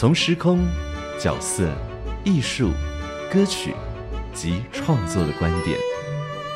[0.00, 0.66] 从时空、
[1.18, 1.70] 角色、
[2.24, 2.70] 艺术、
[3.30, 3.74] 歌曲
[4.32, 5.76] 及创作的观点，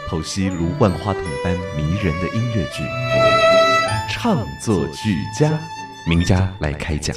[0.09, 2.83] 剖析如万花筒般迷人的音乐剧，
[4.11, 5.53] 唱作俱佳，
[6.09, 7.15] 名家来开讲。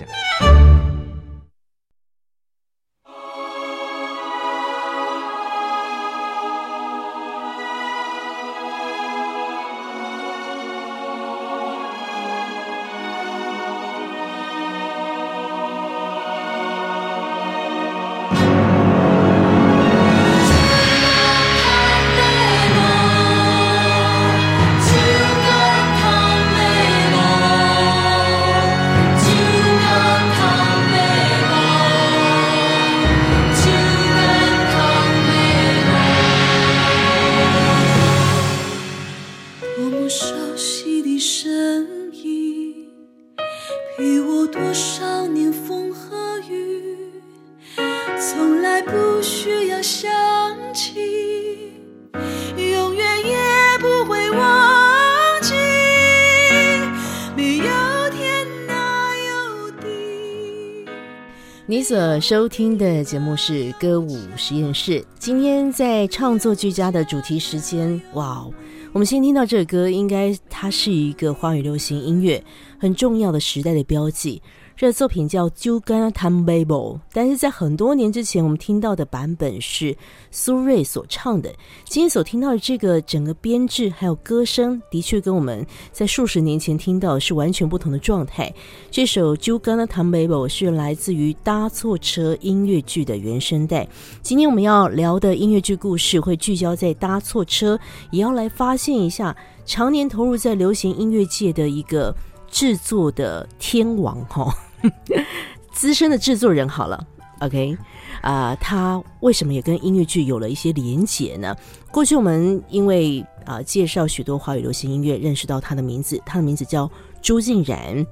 [61.69, 65.03] 你所收听的节目是歌舞实验室。
[65.19, 68.47] 今天在创作俱佳的主题时间，哇！
[68.93, 72.41] 我们先听到这首歌，应该它是一个华语流行音乐
[72.79, 74.41] 很重要的时代的标记。
[74.77, 79.97] 这作品叫《Juga Tam b a b l 但是在很多年之前，我们听到的版本是
[80.29, 81.51] 苏芮所唱的。
[81.85, 88.53] 今天所听到的这个整个编制还有歌声，的确跟我们在数十年前听到是完全不同的状态。
[88.91, 93.87] 这首《Juga Tam b a b l 是来自于《搭错车》音乐剧的原声带。
[94.21, 97.75] 今天我们要聊的音乐剧故事会聚焦在《搭错车》，
[98.11, 102.15] 也要来发现一下常年投入在流行音乐界的一个
[102.47, 104.55] 制作的天王哈。
[105.73, 107.07] 资深的制作人好了
[107.39, 107.77] ，OK，
[108.21, 111.55] 啊，他为什么也跟音乐剧有了一些连结呢？
[111.91, 116.89] 过去我们因为啊介绍许多华语流行音乐，认识到他的名字，他的名字叫
[117.21, 118.05] 朱静然，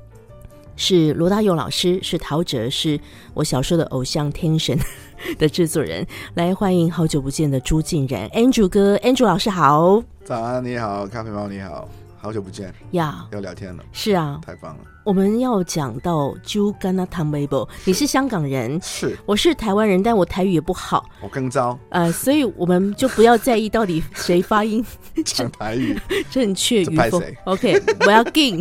[0.76, 3.00] 是罗大佑老师，是陶喆，是
[3.34, 4.78] 我小时候的偶像天神
[5.40, 6.06] 的制作人。
[6.36, 11.88] 来欢迎好久不见的朱静然，Andrew 哥，Andrew 老师好，早安，你好，咖啡猫你好。
[12.18, 13.84] 好久不见呀，要聊天了。
[13.92, 14.84] 是啊，太棒了。
[15.06, 21.78] 我们要讲到 t a m a b l 你是香港人，是，我是台湾人，但我台语也不好，我更糟。
[21.90, 24.84] 呃，所以我们就不要在意到底谁发音
[25.24, 25.96] 讲台语
[26.32, 27.22] 正确与否。
[27.44, 28.60] OK，我要 g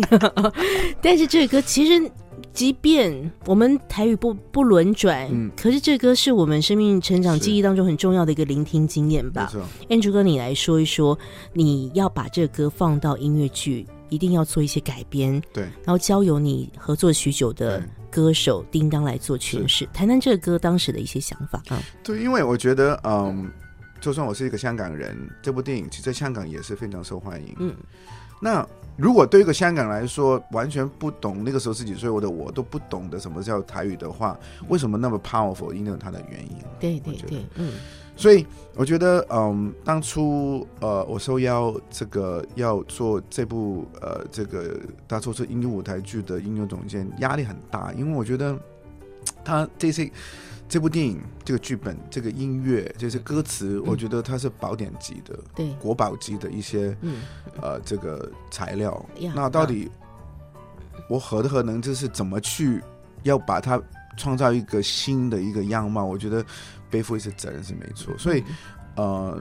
[1.01, 2.11] 但是这个歌其实。
[2.53, 9.51] 即便我们台语不不轮转，嗯，可是这歌是我们生命成长记忆当中很重要的一个聆听经验吧。
[9.89, 11.19] Andrew 哥，你来说一说，
[11.53, 21.83] 你要把这歌放到音乐剧，一定要做一些改编，对，然后交由你合作许久的歌手叮当来做诠释，谈谈这个歌当时的一些想法啊。
[22.03, 23.51] 对，因为我觉得，嗯，
[24.01, 27.75] 就算我是一个香港人，这部电影其实在香港也是非常受欢迎，嗯，
[28.41, 28.67] 那。
[28.97, 34.39] 如果对一个香港来说完全不懂那个时候十几岁我的我都不懂得什么叫台语的话，
[34.69, 35.73] 为什么那么 powerful？
[35.73, 36.57] 一定有它的原因。
[36.79, 37.73] 对对对，嗯。
[38.17, 48.59] 所以我觉得，嗯，当初呃，我受邀这个要做这部呃这个大错车音乐舞台剧的音乐总监，压力很大，因为我觉得
[49.45, 50.11] 他这些。
[50.67, 56.97] 这部电影、这个剧本、这个音乐、这些歌词，我觉得它是宝典级的，对国宝级的一些，
[57.61, 59.05] 呃，这个材料。
[59.35, 59.91] 那到底
[61.07, 61.83] 我何德何能？
[61.83, 62.83] 就是怎么去
[63.25, 63.81] 要把它
[64.17, 66.03] 创造一个新的一个样貌？
[66.03, 66.45] 我觉得
[66.95, 68.17] 背负一些责任是没错。
[68.17, 68.45] 所以，
[68.95, 69.37] 呃，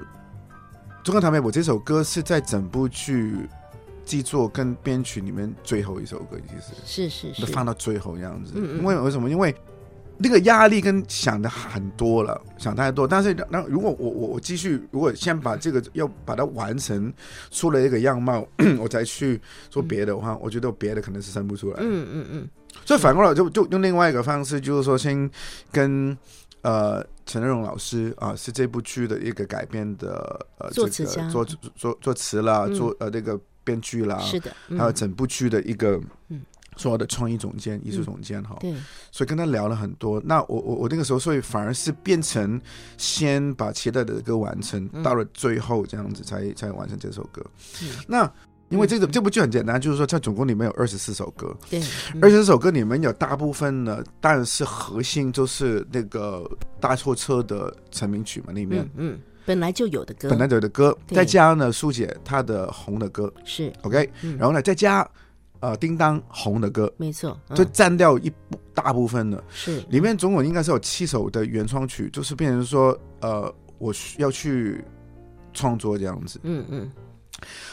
[1.05, 3.47] 《中国唐美我这首歌是在整部剧
[4.03, 8.53] 制作跟编曲里面最后一首歌，其实是是是放到最后这样子。
[8.55, 9.29] 因为为什么？
[9.29, 9.55] 因为
[10.17, 13.07] 那个压力跟想的很多了，想太多。
[13.07, 17.13] 但是那如果我我我继续，如果先把这个要把它完成
[17.51, 18.43] 出了一个样貌，
[18.79, 19.39] 我再去
[19.69, 21.77] 做别的话，我觉得别的可能是生不出来。
[21.79, 22.49] 嗯嗯嗯。
[22.85, 25.29] 所以反过来就就用另外一个方式，就是说先
[25.71, 26.17] 跟
[26.61, 35.99] 呃陈仁荣老师啊，是这部剧的一个改编的呃作词家，作作作词啦，作呃那个编剧啦，是的，还有整部剧的一个
[36.75, 38.73] 所有的创意总监、艺术总监哈，对，
[39.11, 40.21] 所以跟他聊了很多。
[40.25, 42.59] 那我我我那个时候，所以反而是变成
[42.97, 45.03] 先把期待的歌完成，嗯。
[45.03, 47.45] 到了最后这样子才才完成这首歌。
[47.83, 47.89] 嗯。
[48.07, 48.31] 那
[48.73, 51.55] 因为这个这部剧很简单，就是说它总共里面有二十四首歌，
[52.21, 56.49] 二十四首歌里面有大部分呢，当然是核心就是那个
[56.79, 58.83] 大错车的成名曲嘛，里面。
[58.95, 63.31] 嗯嗯，本来就有的歌，本来就有的歌，再加上呢苏姐她的红的歌。
[63.45, 64.37] 是，，OK，嗯。
[64.37, 65.07] 然后呢再加
[65.59, 67.55] 呃叮当红的歌，没错，嗯。
[67.55, 69.43] 就占掉一部大部分了。
[69.49, 69.83] 是。
[69.89, 74.83] 里面总共应该是有七首的原创曲，就是变成说呃我需要去
[75.53, 76.39] 创作这样子。
[76.43, 76.91] 嗯嗯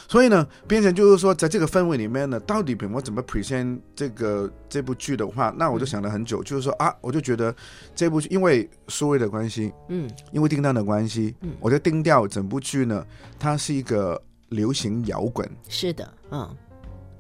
[0.09, 7.55] 所以呢，变成就是说，在这个氛围里面呢，到底我怎么 present 这个这部剧的话，那我就想了很久，就是说啊，我就觉得
[7.95, 10.11] 这部剧因为苏芮的关系，嗯。
[10.33, 11.53] 因为叮当的关系，嗯。
[11.61, 13.07] 我就定调整部剧呢，
[13.39, 16.57] 它是一个流行摇滚是的，嗯。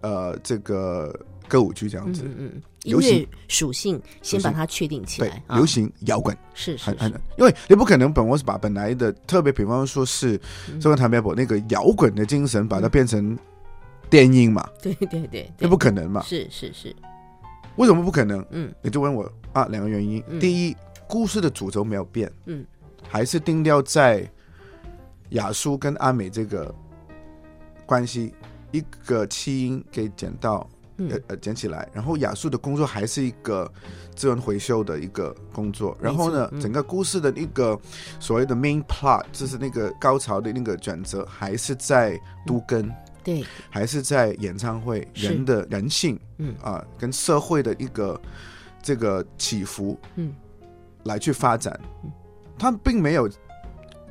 [0.02, 1.14] 呃这个
[1.46, 5.56] 歌舞剧这样子，嗯嗯嗯，音流行乐属性先把它确定起来，，啊。
[5.56, 10.41] 流行摇滚，是是很很是，，因为你不可能本我是把本来的特别，比方说是
[10.73, 10.81] 嗯。
[10.81, 13.38] 这个谭贝伯那个摇滚的精神，把它变成
[14.09, 15.53] 电音嘛， 对对对对。
[15.59, 16.23] 那，不可能嘛？
[16.23, 16.94] 是是是，
[17.77, 18.44] 为什么不可能？
[18.50, 18.73] 嗯。
[18.82, 20.23] 你就问我啊，两个原因。
[20.29, 20.41] 嗯。
[20.41, 22.65] 第一，故事的主轴没有变，嗯，
[23.09, 24.29] 还是定调在
[25.31, 26.75] 雅舒跟阿美这个
[27.85, 28.32] 关系，
[28.73, 33.70] 一个弃婴给捡到，嗯呃呃捡起来，然后雅素的工作还是一个
[34.14, 36.61] 资源回收的一个工作，然后呢，嗯。
[36.61, 37.79] 整个故事的一个
[38.19, 42.93] 所谓的 main plot，就是那个高潮的那个转折，还是在都根。
[43.23, 46.55] 对，还是在演唱会人的人性，嗯。
[46.62, 48.20] 啊，跟社会的一个
[48.82, 50.35] 这个起伏，嗯，
[51.05, 52.11] 来去发展嗯。
[52.58, 53.31] 它并没有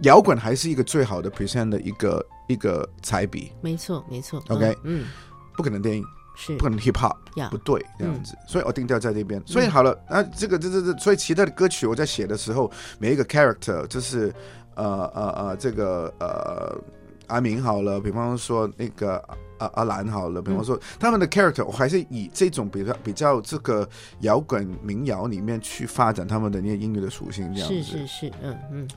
[0.02, 5.08] 摇滚，还是一个最好的 present 的一个一个彩笔，没错没错 OK 嗯，
[5.56, 6.04] 不可能电影，
[6.40, 6.56] 是。
[6.56, 7.50] 不可能 hip hop，呀。
[7.52, 9.44] 不，对，这样子，所以我定调在这边。
[9.46, 14.34] 所以好了，那这个这这这，所以其他的歌曲我在写的时候，每一个 character 就是
[14.76, 16.80] 呃呃呃，这个呃
[17.28, 19.22] 阿明好了，比方说那个
[19.58, 23.88] 阿阿兰好了，比方说他们的 character，我还是以这种比较比较这个
[24.22, 27.84] 摇滚民谣里面去发展他们的那些音乐的属性，这样子。
[27.84, 28.88] 是是是，嗯嗯，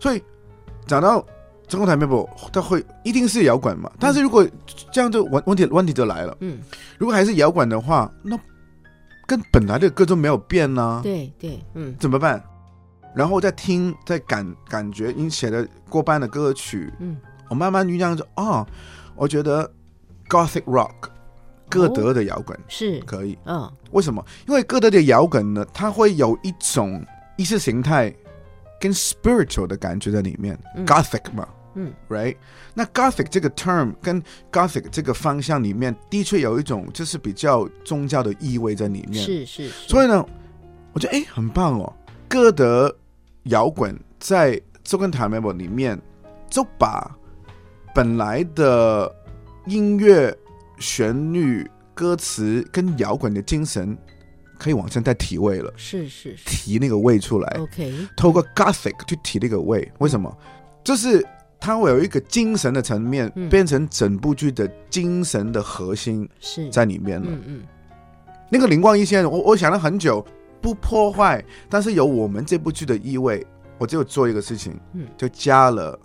[0.00, 0.22] 所以
[0.86, 1.26] 讲到
[1.66, 3.90] 中国台面部，它会一定是摇滚嘛？
[3.98, 4.46] 但是如果
[4.92, 6.58] 这样就问问题问题就来了，嗯，
[6.98, 8.38] 如果还是摇滚的话，那
[9.26, 11.94] 跟本来的歌就没有变呢、对对，嗯。
[11.98, 12.42] 怎么办？
[13.14, 17.16] 然后再听，再感感觉你写的过半的歌曲，嗯，
[17.48, 18.66] 我慢慢酝酿着，哦，
[19.14, 19.70] 我觉得
[20.28, 21.08] Gothic Rock
[21.70, 23.70] 歌德的摇滚是，可以，嗯。
[23.92, 24.24] 为什么？
[24.48, 27.04] 因为歌德的摇滚呢，它会有一种
[27.36, 28.12] 意识形态
[28.80, 30.84] 跟 spiritual 的感觉在里面、嗯。
[30.84, 31.48] g o t h i c 嘛。
[31.74, 32.36] 嗯 right？
[32.74, 34.22] 那 Gothic 这个 term 跟
[34.52, 39.22] Gothic 这个方向里面，的确有一种就是比较宗教的意味在里面。
[39.22, 40.24] 是是，是所以呢，
[40.92, 41.92] 我觉得哎，很棒哦。
[42.28, 42.94] 歌德
[43.44, 46.00] 摇滚在《周根塔 Memo》里面，
[46.50, 47.16] 就把
[47.94, 49.14] 本来的
[49.66, 50.36] 音乐
[50.78, 53.96] 旋律、歌词跟摇滚的精神，
[54.58, 57.48] 可以往上再提味了，是是是提那个味出来。
[57.60, 60.36] ，OK，透过 Gothic 去提那个味，为什么？
[60.82, 61.24] 就是
[61.64, 63.48] 它会有一个精神的层面，嗯。
[63.48, 67.26] 变成整部剧的精神的核心是，在里面了。
[67.30, 67.62] 嗯嗯。
[68.50, 70.22] 那个灵光一现，我我想了很久，
[70.60, 73.46] 不破坏，但是有我们这部剧的意味，
[73.78, 75.06] 我只有做一个事情，嗯。
[75.16, 75.98] 就加了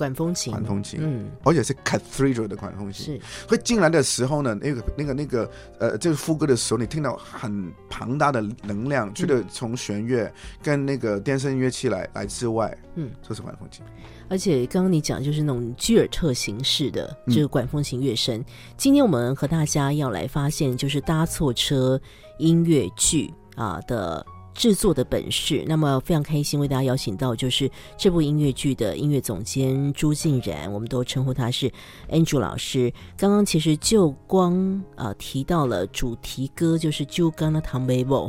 [0.00, 1.30] 管风琴，管风琴，嗯。
[1.44, 3.04] 而且是 cathedral 的管风琴。
[3.04, 13.84] 是，会进来的时候呢，那个那个那个呃，这个副歌的时候，你听到很庞大的能量，除了从弦乐跟那个电声乐器来来之外，嗯，就是管风琴。
[14.30, 17.34] 而且刚刚你讲就是那种居尔特形式的嗯。
[17.34, 18.42] 这个管风琴乐声。
[18.78, 22.00] 今天我们和大家要来发现，就是搭错车
[22.38, 25.64] 音乐剧啊的制作的本事。
[25.66, 31.70] 那么非常开心为大家邀请到就是这部音乐剧的音乐总监朱静然，我们都称呼他是
[32.10, 32.92] Andrew 老师。
[33.16, 38.26] 刚刚其实就光啊提到了主题歌，就是《就刚的唐贝宝》，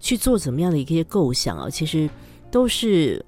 [0.00, 2.08] 去做怎么样的一些构想啊，其实
[2.50, 3.24] 都是。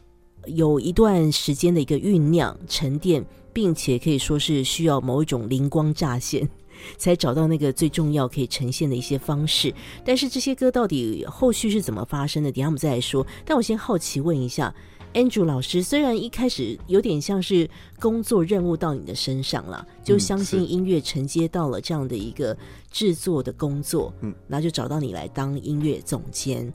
[0.47, 6.49] 有一段时间的一个酝酿、沉淀，并且可以说是需要某一种灵光乍现，
[6.97, 9.73] 才找到那个最重要可以呈现的一些方式。
[10.05, 13.27] 但是这些歌到底后续是怎么发生的，等一下我们再来说。
[13.45, 14.75] 但我先好奇问一下
[15.15, 17.69] ，Andrew 老师，虽然一开始有点像是
[18.01, 22.57] 工作任务到你的身上了，就嗯相信音乐承接到了这样的一个
[22.91, 26.73] 制作的工作，嗯，然后就找到你来当音乐总监。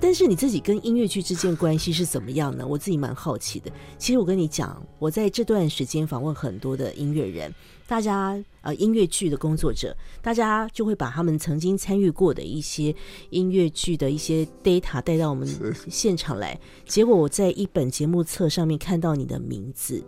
[0.00, 2.66] 但是你自己跟音乐剧之间关系是怎么样呢？
[2.66, 3.70] 我自己蛮好奇的。
[3.96, 7.52] 其实我跟你讲，我在这段时间访问很多的音乐人，
[7.86, 12.94] 大家呃音乐剧的工作者，大家就会把他们曾经参与过的一些
[13.30, 15.48] 音乐剧的一些 data 带到我们
[15.88, 16.58] 现场来。
[16.84, 20.04] 结果我在一本节目册上面看到你的名字，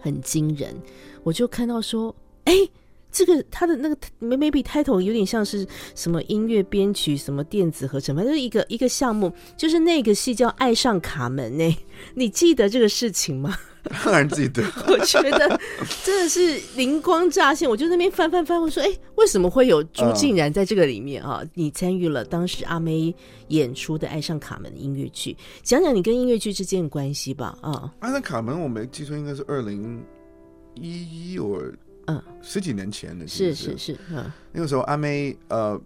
[0.00, 0.74] 很惊人，
[1.24, 2.68] 我就看到说，哎。
[3.16, 11.78] 这个他的那个 maybe title 有点像是什么音乐编曲，什么电子合成，反正一个一个项目，就是那个戏叫《爱上卡门》呢。
[12.12, 13.56] 你记得这个事情吗？
[14.04, 14.62] 当然记得。
[14.86, 15.58] 我觉得
[16.04, 21.42] 真的是灵光乍现，我就那边翻翻翻，我说：“哎，为什么会有朱静然在这个里面啊？
[21.54, 23.14] 你参与了当时阿妹
[23.48, 27.56] 演出的《爱上卡门》音乐剧，讲讲你跟音乐剧之间的关系吧。
[27.62, 30.04] 啊，《爱上卡门》我没记错，应该是二零
[30.74, 31.58] 一一或。
[32.06, 35.80] 嗯，十几年前的，是是是，嗯，那个时候阿妹呃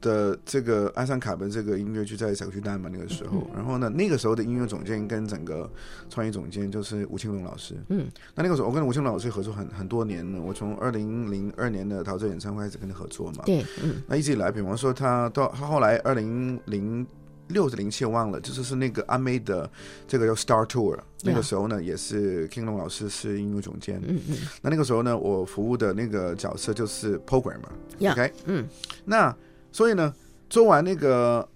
[0.00, 5.70] 的这个《爱上卡门》这个音乐剧在小巨蛋嘛，那个时候，然后呢，那个时候的音乐总监跟整个
[6.08, 17.06] 创意总监就是吴青龙老师，嗯，那那个时候我跟吴青龙老师合作很很多年了，我从二零零二年的陶喆演唱会开始跟他合作嘛，对，嗯，那一直以来，比方说他到他后来二零零。
[17.48, 19.70] 六十零七忘了，就是是那个阿妹的
[20.06, 28.66] 这个叫 Star Tour，那个时候呢也是 King 龙老师是音乐总监，嗯嗯，那那个时候呢我服务的那个角色就是 programmer，OK，嗯，
[29.04, 29.34] 那
[29.72, 30.12] 所以呢
[30.50, 31.46] 做完那个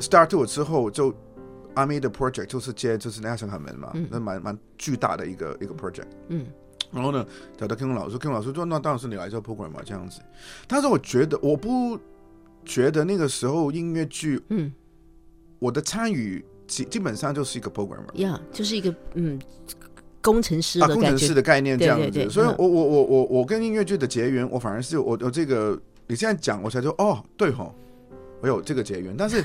[0.00, 1.14] Star Tour 之后，就
[1.74, 6.46] 阿妹的 project 就是接就是那香港门嘛，那蛮蛮巨大的一个一个 project，嗯，
[6.90, 7.24] 然后呢
[7.56, 10.20] 找到 King 龙老师，King 老师说那当然是你来做 Program 嘛这样子，
[10.66, 11.98] 但是我觉得我不
[12.64, 14.72] 觉得那个时候音乐剧，嗯。
[15.58, 19.40] 我的参与基基本上就是一个 programmer，呀，就是一个嗯
[20.20, 22.28] 工程师的工程师的概念这样子。
[22.28, 27.74] 所以，我我我我我跟音乐剧的结缘，我反而是我我这个你现在讲，我才说哦，对吼，
[28.40, 29.14] 我有这个结缘。
[29.16, 29.42] 但是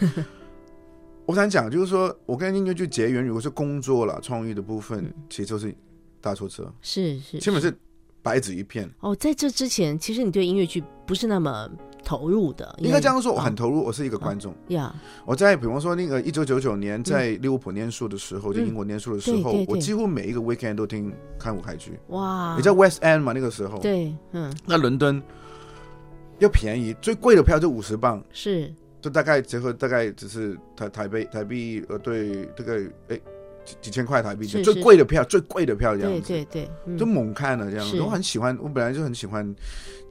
[1.25, 5.74] 我想讲，就是说我跟音乐剧结缘，如果是工作了创意的部分，其实就是
[6.20, 7.74] 大错车，是是，基本是
[8.23, 8.89] 白纸一片。
[9.01, 11.69] 哦，在这之前，其实你对音乐剧不是那么。
[12.05, 14.53] 投入的，应该这样说，我很投入，我是一个观众。
[14.67, 14.93] 呀，
[15.25, 21.97] 我在比方说那个一九九九年在利物浦念书的时候，在英国念书的时候，我几乎每一个 weekend 都听看舞台剧。
[22.09, 23.31] 哇，你在 West End 嘛？
[23.31, 25.23] 那个时候，对，嗯，那伦敦
[26.39, 28.69] 又便宜，最贵的票就五十磅，是，
[29.01, 33.19] 就大概折合大概只是台台北台币呃对这个哎
[33.65, 39.55] 几几千块台币，最贵的票最贵的票这样子，对对对，就猛看了这样子，我很喜欢，我本来就很喜欢。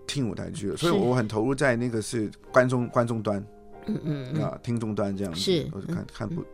[0.05, 3.43] 听舞台剧，所以我很投入在那个是观众观众端，
[3.87, 6.45] 嗯嗯啊，听众端这样子，是，我就看看不。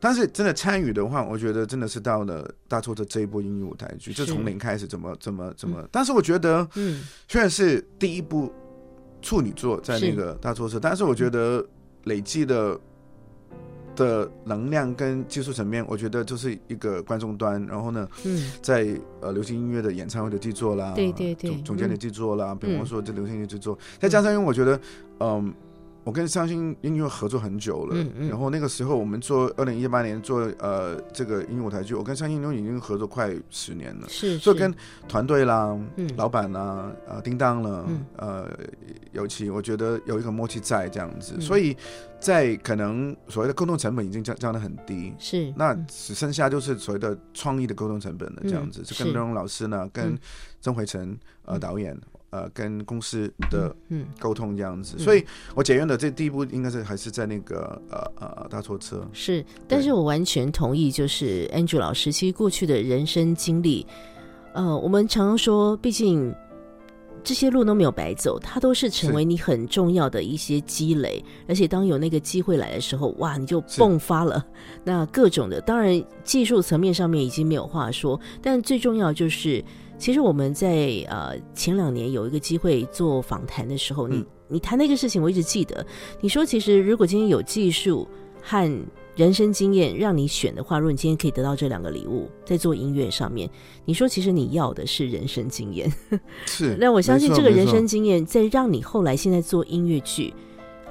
[0.00, 5.86] 但是真的参与的话，我觉得真的是到了大作的这一部音乐舞台剧，就从零开始，怎么怎么怎么。
[5.92, 8.50] 但是我觉得，嗯，虽然是第一部
[9.20, 11.64] 处女作在那个大作社，但是我觉得
[12.04, 12.80] 累积的。
[13.96, 18.08] 的能量跟技术层面，我觉得就是一个观众端，然后呢，
[18.62, 18.88] 在
[19.20, 24.80] 呃流行音乐的演唱会的制作啦，对对对，总监的制作啦，比方说这流行音乐制作，再加上因为我觉得，
[25.20, 25.52] 嗯。
[26.04, 27.96] 我跟三星音乐合作很久了，
[28.28, 34.72] 然后那个时候我们做二零一八年做呃这个音乐舞台剧，我跟三星音乐已经合作快十年了，是，所以跟
[35.08, 35.76] 团队啦、
[36.16, 38.50] 老板啦、呃叮当了，呃
[39.12, 41.74] 尤其我觉得有一个默契在这样子，所以
[42.20, 50.18] 在可能所谓的沟通成本已经降降得很低，是，那只剩下就是所谓的创意的沟通成本了这样子，就跟刘荣老师呢，跟
[50.60, 51.98] 曾回成呃导演。
[52.34, 55.24] 呃，跟公司的嗯沟通这样子，所以
[55.54, 59.08] 我检验的这第一步应该是还是在那个呃呃大错车。
[59.12, 63.86] 是，但是我完全同意，就是 Andrew 老师其实过去的人生经历，
[64.52, 66.34] 呃，我们常常说，毕竟
[67.22, 74.44] 这些路都没有白走，它都是成为你很重要的一些积累，而且当有那个机会来的时候，哇，你就迸发了。
[74.82, 79.64] 那各种的，当然技术层面上面已经没有话说，但最重要就是。
[79.96, 85.84] 其实我们在呃前两年有一个机会做访谈的时候，你你谈那个事情，我一直记得。
[86.20, 88.06] 你说，其实如果今天有技术
[88.42, 88.86] 和
[89.16, 93.48] 人生经验让你选的话，如果你今天可以得到这两个礼物，在做音乐上面，
[93.84, 95.90] 你说其实你要的是人生经验。
[96.44, 100.34] 是， 那我相信这个人生经验在让你后来现在做音乐剧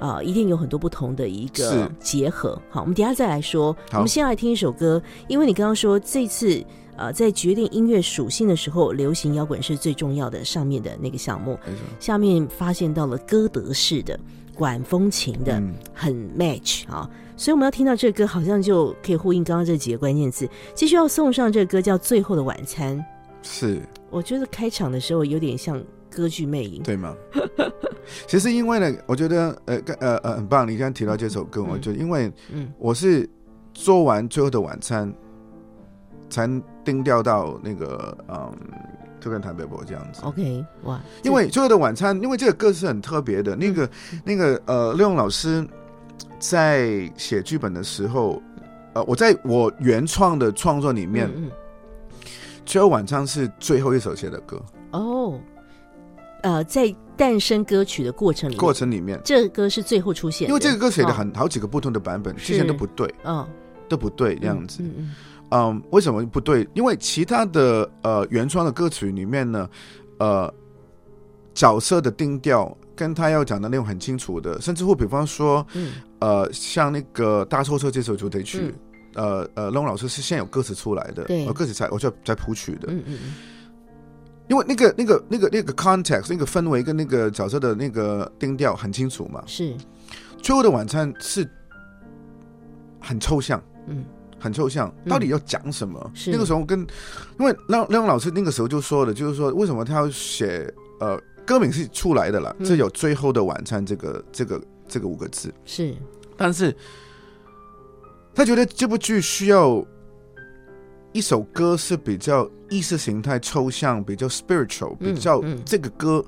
[0.00, 2.60] 啊，一定有很多不同的一个结合。
[2.70, 3.76] 好，我们等下再来说。
[3.92, 6.64] 我们先来听一首歌，因为你刚刚说这次。
[6.96, 10.44] 呃，在决定音乐属性的时候，流行摇滚是最重要的。
[10.44, 11.58] 上面的那个项目，
[11.98, 14.18] 下面发现到了歌德式的
[14.54, 17.08] 管风琴的，很 match 啊。
[17.36, 20.48] 所以我们要听到这歌，好像就可以呼应刚刚这几个关键字。
[20.74, 22.96] 继续要送上这歌叫《最后的晚餐》。
[23.42, 26.82] 是，我觉得开场的时候有点像歌剧魅影。
[26.82, 27.14] 对吗？
[28.28, 33.28] 其实因为呢，我觉得呃呃呃很棒，你刚刚提到这首歌，我觉得因为嗯我是
[33.72, 35.12] 做完《最后的晚餐》
[36.34, 36.50] 才
[36.84, 38.52] 定调到那个嗯，
[39.20, 40.20] 就跟台北博这样子。
[40.24, 43.88] ，OK，哇，因为《最后的晚餐》，因为这个歌是很特别的，那个、
[44.24, 45.64] 那个呃，廖勇老师
[46.40, 48.42] 在写剧本的时候，
[48.94, 51.50] 呃，我在我原创的创作里面，嗯嗯。
[52.66, 54.60] 最后晚餐》是最后一首写的歌，
[54.90, 55.38] 哦，
[56.42, 63.46] 呃，在诞生歌曲的过程里，过程里面，这个歌是最后出现的，因为这个歌写的哦，很、好几个不同的版本，之前都不对，嗯，
[63.88, 64.82] 都不对这样子。
[64.82, 65.14] 嗯
[65.54, 66.68] 嗯嗯，为什么不对？
[66.74, 69.70] 因为其他的呃原创的歌曲里面呢，
[70.18, 70.52] 呃，
[71.54, 75.92] 角色的定调跟他要讲的内容很清楚的，甚至乎比方说，嗯。
[76.20, 78.74] 呃，像那个《大错车》这首主题曲，
[79.14, 81.44] 呃呃，龙老师是先有歌词出来的，对。
[81.44, 83.34] 呃歌词才我就在谱曲的，嗯嗯嗯。
[84.48, 89.42] 因为那个那个那个那个 context 那个氛围跟那个角色的那个定调很清楚嘛。
[89.46, 89.76] 是，
[90.38, 91.46] 最后的晚餐是
[92.98, 94.02] 很抽象，嗯
[94.44, 95.08] 很抽象，嗯。
[95.08, 96.10] 到底要讲什么？
[96.14, 96.30] 是。
[96.30, 96.78] 那个时候跟，
[97.40, 100.70] 因为让让老师那个时候就说的，就是说为什么他要写
[101.00, 102.66] 呃歌名是出来的了，嗯。
[102.66, 105.94] 这有最后的晚餐这个这个这个五个字，是，
[106.36, 106.76] 但是
[108.34, 109.82] 他觉得这部剧需要
[111.12, 115.58] 一首歌是比较意识形态抽象、比较 spiritual、嗯比较嗯。
[115.64, 116.24] 这个歌。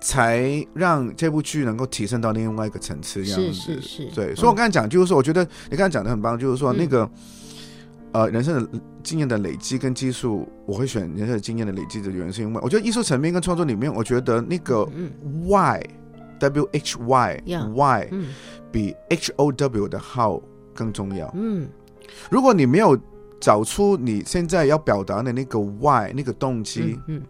[0.00, 3.52] 才让这部剧能够提升到另外一个层次，这样子。
[3.52, 7.10] 是是是，对，嗯所以我刚才讲，就是说，我觉得你刚才讲的很棒，就是说嗯那个、
[8.12, 15.10] 呃人生的经验的累积跟技术，我会选人生的经验的累积的原因，是因为我觉得艺术层面跟创作里面，我觉得那个嗯
[15.46, 15.80] why
[16.38, 18.28] w h y Yeah why 嗯
[18.72, 20.42] 比 h o w 的 how
[20.74, 21.30] 更重要。
[21.34, 21.68] 嗯。
[22.30, 22.98] 如果你没有
[23.40, 27.22] 找出你现在要表达的那个 why 那个动机，嗯嗯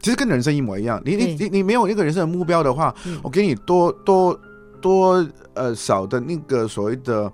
[0.00, 1.00] 其实跟人生一模一样。
[1.04, 3.18] 你你你你没有那个人生的目标的话，嗯。
[3.22, 4.38] 我给你多多
[4.80, 7.30] 多呃少的那个所谓的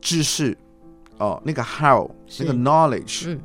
[0.00, 0.56] 知识
[1.18, 3.40] 哦，那个 how 那个 knowledge、嗯，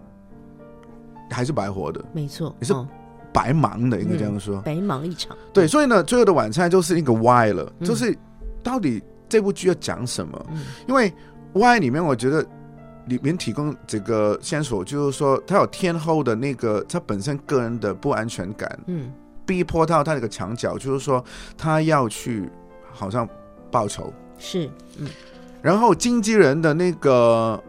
[1.29, 2.87] 还是白活的，没错，你是哦。
[3.33, 4.61] 白忙的，应该这样说。
[4.61, 7.85] 白忙一场，对，所以呢，最后的晚餐就是一个 why 了，嗯。
[7.85, 8.17] 就是
[8.63, 10.45] 到底这部剧要讲什么？
[10.51, 10.63] 嗯。
[10.87, 11.13] 因为
[11.51, 12.45] why 里面，我觉得
[13.07, 19.11] 里面提供这个线索，就是说他有天后的那个他本身个人的不安全感，嗯。
[19.47, 21.23] 逼迫到他那个墙角，就是说
[21.55, 22.49] 他要去
[22.91, 23.29] 好像
[23.69, 25.07] 报仇，是，嗯。
[25.61, 27.63] 然后经纪人的那个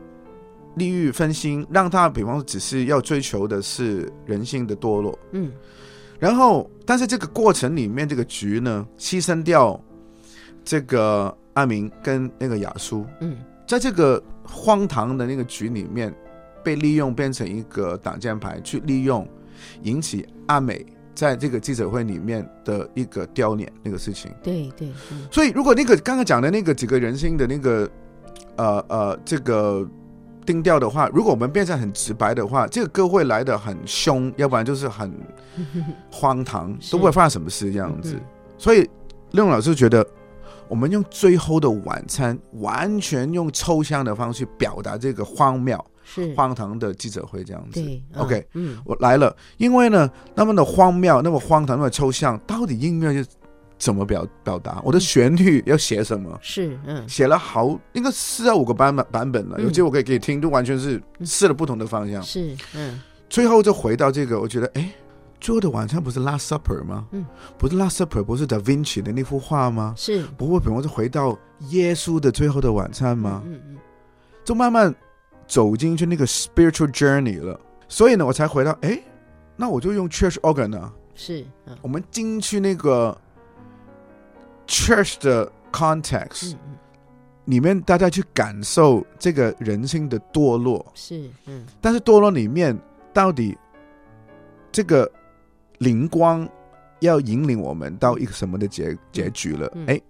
[0.76, 5.52] 利欲分心，让他比方说只是要追求的是人性的堕落，嗯。
[6.18, 9.78] 然后但是这个过程里面这个局呢，牺牲掉
[10.64, 16.14] 这个阿明跟那个雅苏，嗯在这个荒唐的那个局里面，
[16.62, 19.28] 被利用变成一个挡箭牌，去利用
[19.82, 24.30] 引起阿美在这个记者会里面的一个丢脸那个事情。
[24.42, 27.90] 对对，嗯所以，如果那个刚刚讲的那个几个人性的那个
[28.56, 29.86] 呃呃这个
[30.44, 35.12] 定调的话，如果我们变成很直白的话，这个歌会来的很凶，要不然就是很
[36.10, 38.14] 荒唐，都不会发生什么事这样子。
[38.14, 38.20] 嗯
[38.58, 38.88] 所以，
[39.32, 40.06] 令老师觉得，
[40.68, 47.80] 我们用最后的晚餐，完全用抽象的方式表达这个荒谬、是，荒唐的记者会这样子。
[47.82, 53.26] 对 OK 嗯我来了，因为呢，那么的荒谬，那么荒唐，那么抽象，到底音乐是
[53.78, 54.80] 怎么表表达？
[54.84, 56.38] 我的旋律要写什么？
[56.42, 62.22] 是，嗯写了好应该四到五个版本版本了，嗯有机会我可以给你听，都完全是试了不同的方向。
[62.22, 64.88] 是，嗯最后就回到这个，我觉得，哎，
[65.40, 67.06] 最后的晚餐不是《Last Supper》吗？
[67.12, 67.24] 嗯，
[67.58, 69.94] 不是《Last Supper》，不是 Da Vinci 的那幅画吗？
[69.96, 71.36] 是不会，比方是回到
[71.68, 73.42] 耶稣的最后的晚餐吗？
[73.44, 73.76] 嗯嗯
[74.44, 74.94] 就慢慢
[75.46, 77.60] 走进去那个 spiritual journey 了。
[77.88, 79.00] 所以呢，我才回到，哎，
[79.56, 83.16] 那我就用 church organ 啊，是，嗯我们进去那个
[84.66, 86.78] church 的 context、嗯嗯
[87.44, 90.84] 里面，大家去感受这个人性的堕落。
[90.94, 92.76] 是，嗯但是堕落里面
[93.12, 93.56] 到底
[94.72, 95.08] 这个
[95.78, 96.48] 灵光
[97.00, 99.70] 要引领我们到一个什么的结结局了？
[99.74, 100.00] 嗯哎、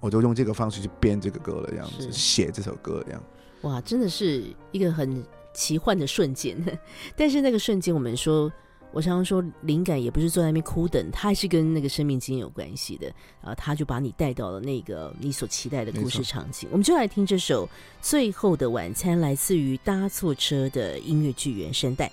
[0.00, 3.22] 我就用这个方式去编这个歌了，这样子写这首歌，这样。
[3.62, 6.56] 哇，真的是一个很奇幻的瞬间。
[7.16, 8.52] 但是那个瞬间，我们说，
[8.92, 13.12] 我常常说，灵感也不是坐在那边哭等，它还是跟那个生命经验有关系的。
[13.40, 16.68] 啊，他就把你带到了那个你所期待的故事场景。
[16.70, 17.66] 我们就来听这首
[18.00, 22.10] 《最后的晚餐》，来自于搭错车的音乐剧原声带。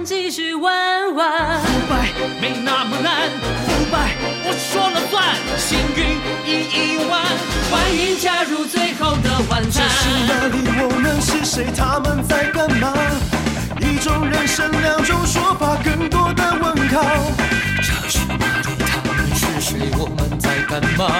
[0.00, 1.60] 想继续玩玩。
[1.60, 2.08] 腐败
[2.40, 3.28] 没那么难，
[3.66, 5.22] 腐败我说了算，
[5.58, 7.22] 幸运一亿万，
[7.70, 9.90] 欢迎加入最后的晚餐这。
[9.92, 10.56] 是哪里？
[10.80, 11.66] 我们是谁？
[11.76, 12.94] 他们在干嘛？
[13.78, 17.04] 一种人生，两种说法，更多的问号。
[17.82, 18.72] 这是哪里？
[18.80, 19.76] 他们是谁？
[19.98, 21.12] 我们在干嘛？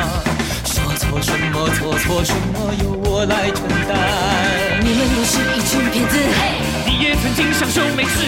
[0.65, 1.69] 说错什么？
[1.79, 2.73] 做错什么？
[2.83, 4.81] 由我来承担。
[4.81, 8.21] 你们都是一群骗子，你也曾经享受美食，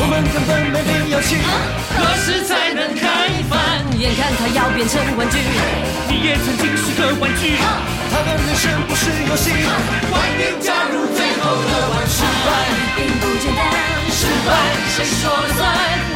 [0.00, 1.36] 我们根本没必要亲。
[1.92, 3.84] 何时才能开饭？
[4.00, 5.36] 眼看它要变成玩具。
[6.08, 7.60] 你也曾经是个玩具，
[8.08, 9.52] 他的人生不是游戏。
[10.08, 12.48] 欢迎加入最后的晚失败
[12.96, 13.60] 并不简单，
[14.08, 14.56] 失败
[14.96, 15.68] 谁说了算？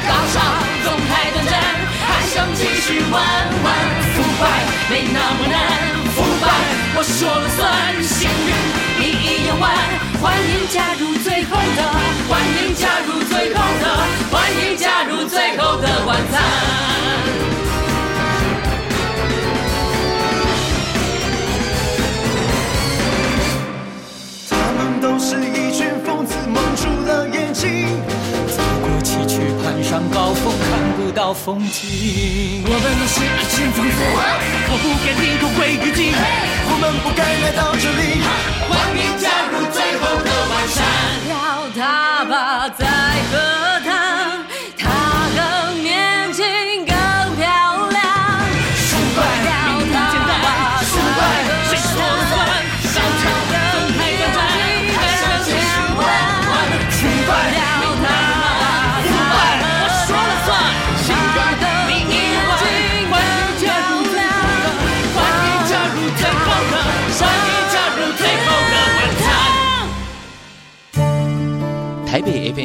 [0.09, 0.41] 高潮
[0.89, 1.61] 总太短暂，
[2.09, 3.69] 还想继续玩玩。
[4.17, 4.49] 腐败
[4.89, 5.61] 没那么难，
[6.17, 6.49] 腐败
[6.97, 7.69] 我说了算，
[8.01, 8.49] 幸运
[8.97, 10.12] 一亿两万。
[10.23, 11.83] 欢迎加入最后的，
[12.29, 13.85] 欢迎加入最后的，
[14.31, 15.02] 欢迎加
[31.45, 32.63] 风景。
[32.65, 33.99] 我们都是爱情疯子，
[34.71, 36.15] 我不该领口归于尽，
[36.71, 38.23] 我们不该来到这里。
[38.69, 42.12] 欢迎加入最后的晚餐。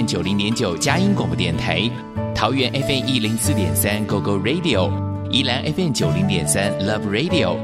[0.07, 1.81] 九零点九佳音广播电台，
[2.33, 4.89] 桃园 FM 一零四点三 GO GO Radio，
[5.29, 7.57] 宜兰 FM 九零点三 Love Radio，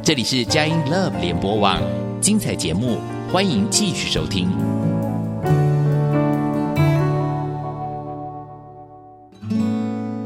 [0.00, 1.82] 这里是佳音 Love 联播网，
[2.20, 2.98] 精彩节目，
[3.32, 4.48] 欢迎继续收听。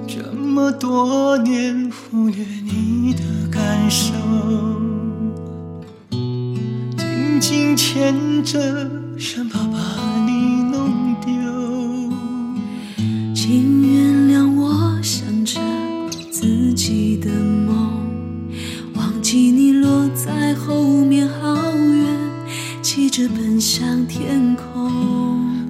[0.06, 4.12] 这么多年忽略你的感受，
[6.10, 8.60] 紧紧牵着，
[9.18, 10.11] 生怕把
[23.12, 24.90] 着奔向天空。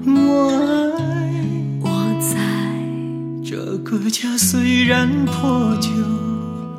[0.07, 1.43] 我爱
[1.81, 2.39] 我在
[3.45, 5.91] 这个家，虽然破旧，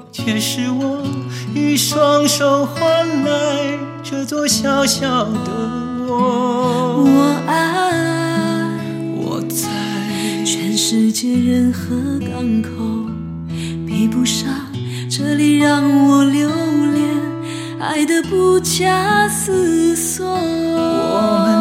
[0.10, 1.06] 却是我
[1.54, 2.82] 一双手换
[3.26, 5.52] 来这座小小的
[6.08, 7.04] 我。
[7.04, 8.80] 我爱
[9.18, 9.68] 我在
[10.46, 12.70] 全世界任何港口，
[13.86, 14.48] 比不上
[15.10, 16.24] 这里让我
[17.84, 21.53] 爱的不假思索。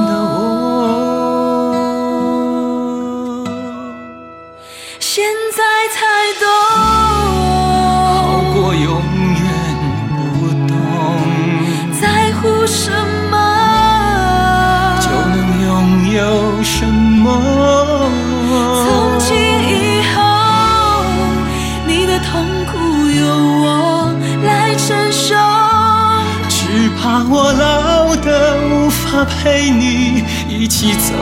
[29.24, 31.14] 陪你一起走。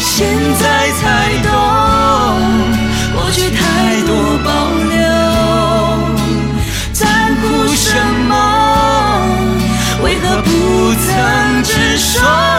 [0.00, 1.50] 现在才懂，
[3.14, 4.50] 过去太多保
[4.88, 4.98] 留，
[6.92, 7.06] 在
[7.40, 7.42] 乎
[7.74, 7.88] 什
[8.28, 8.32] 么？
[10.02, 10.48] 为何不
[10.94, 12.49] 曾直说？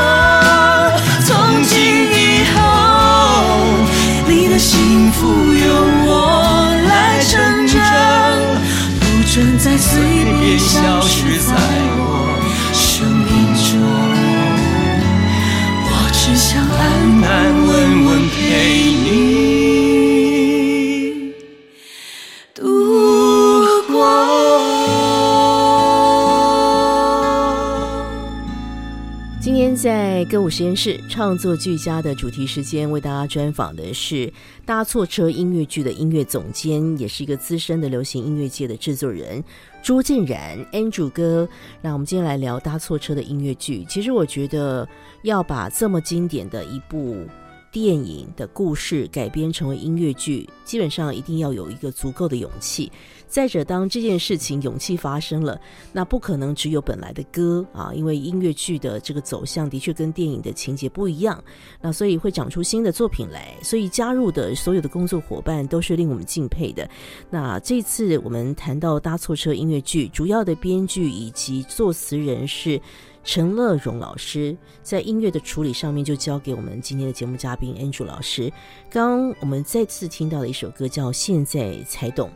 [29.81, 34.31] 在歌舞实验室创作俱佳的主题时间，为大家专访的是
[34.63, 39.43] 搭错车音乐剧的音乐总监，也是一个资深的流行音乐界的制作人
[39.81, 41.49] 朱建然 Andrew 哥。
[41.81, 43.83] 那我们今天来聊搭错车的音乐剧。
[43.85, 44.87] 其实我觉得
[45.23, 47.25] 要把这么经典的一部
[47.71, 52.91] 电影的故事改编成为音乐剧，基本上一定要有一个足够的勇气。
[53.27, 55.57] 再者，当这件事情勇气发生了，
[55.93, 61.41] 那不可能只有本来的歌啊，因为音乐剧的这个走向的确跟电影的情节不一样，
[61.79, 63.55] 那所以会长出新的作品来。
[63.63, 66.85] 所以加入的所有的工作伙伴都是令我们敬佩的。
[67.29, 72.81] 那这次我们谈到搭错车音乐剧，主要的编剧以及作词人是
[73.23, 78.51] 陈乐融老师，在音乐的处理上面就交给我们今天的节目嘉宾 Andrew 老师。
[78.89, 82.29] 刚我们再次听到的一首歌叫《现在才懂》。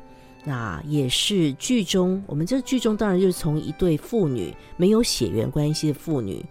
[0.44, 6.46] 那也是剧中，我们这剧中当然就是从一对父女没有血缘关系的父女，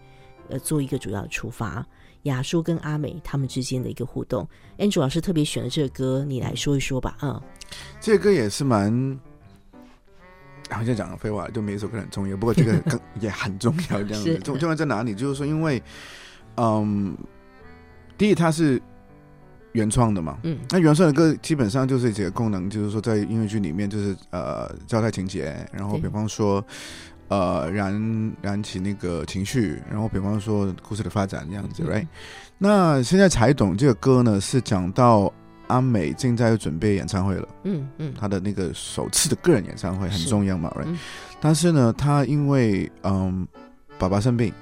[0.49, 1.87] 呃，做一个主要的出发。
[2.25, 7.17] 雅叔跟阿美他们之间的一个互动，Andrew 老师特别选了这个歌，你来说一说吧。
[7.23, 7.41] 嗯，
[8.01, 8.91] 这歌也是蛮，
[10.75, 14.03] 好像讲了废话，就每一首歌很重要，不过这个 更也很重要。
[14.03, 15.15] 这样子，重重要在哪里？
[15.15, 15.83] 就是说，因为，
[16.57, 17.17] 嗯，
[18.19, 18.81] 第一，它是。
[19.75, 26.65] 原创的嘛，嗯，那原创的歌基本上就是几个功能，就是说在音乐剧里面，就是呃交代情节，然后比方说
[27.27, 32.07] 呃燃燃起那个情绪，然后比方说故事的发展这样子，right？
[32.57, 35.33] 那现在才懂这个歌呢，是讲到
[35.75, 40.97] 阿美正在准备演唱会了，嗯嗯，他的那个首次的个人演唱会很重要嘛，right？
[41.41, 43.47] 但是呢，他因为嗯
[43.99, 44.53] 爸爸生病，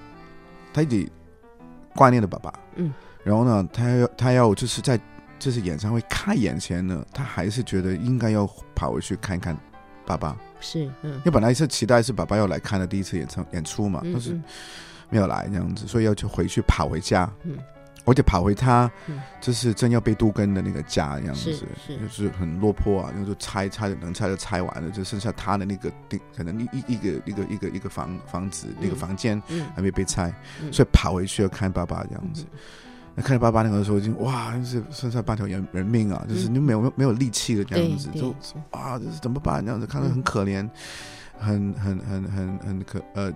[0.72, 1.06] 他一直
[1.94, 2.92] 挂念的爸爸，嗯。
[3.22, 4.98] 然后呢，他要他要就是在
[5.38, 9.54] 就是演唱会开演前呢，他还是觉得应该要跑回去看看
[10.06, 10.34] 爸爸。
[10.60, 14.40] 是，嗯，因为本来是期待是爸爸要来看的第一次演唱演出嘛，但是
[15.10, 17.30] 没有来这样子，所以要去回去跑回家。
[17.42, 17.58] 嗯，
[18.04, 18.90] 而且跑回他
[19.40, 29.40] 就是正要被杜根的那个家这样子，是就是很落魄啊，然后就拆拆能拆就拆完了，就剩下他的那个顶可能一一一个一个一个一个房房子那个房间
[29.74, 30.34] 还没被拆，
[30.72, 32.44] 所以跑回去要看爸爸这样子。
[33.14, 36.24] 那看着爸爸那个时候，已经哇，是剩下半条人人命啊！
[36.26, 38.34] 就是你没有没有力气的这样子，就
[38.70, 39.62] 啊，这是怎么办？
[39.62, 40.66] 这样子看着很可怜，
[41.38, 43.30] 很很很很很可呃，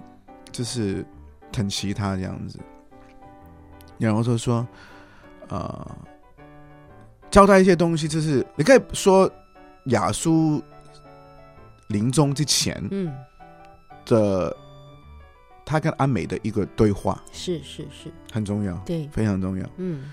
[0.51, 1.05] 就是
[1.53, 2.59] 疼惜他这样子。
[3.99, 4.67] 然后就说，
[5.49, 5.97] 呃，
[7.31, 9.31] 交代一些东西，就是你可以说
[9.87, 10.63] 雅苏
[11.89, 13.13] 临终之前，嗯
[14.05, 14.57] 的。
[15.69, 19.69] 他跟阿美的一个对话是是是很重要，对，非常重要。
[19.79, 20.09] 嗯，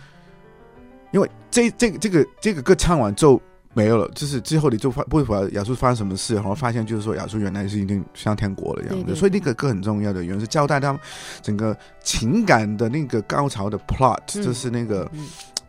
[1.12, 3.39] 因为这这个这个这个歌唱完之后
[3.73, 11.01] 没有了，就是之后你就发不会把亚叔发生什么事，然后发现就是说亚叔原来是已经像天国了样子，所以那个歌很重要的原因是交代他们
[11.41, 15.09] 整个情感的那个高潮的 plot，就是那个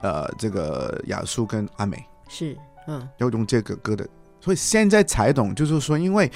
[0.01, 1.97] 呃这个亚叔跟阿美
[2.29, 4.07] 是嗯要用这个歌的。
[4.45, 6.31] 所以现在才懂，就是说，因为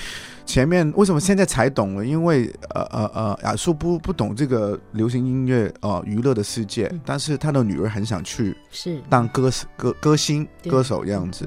[0.47, 2.07] 前面为什么现在才懂了？
[2.07, 11.47] 因为呃呃呃，亚叔不不懂这个流行音乐呃娱乐的世界，但是他的女儿很想去是当歌歌歌星歌手这样子，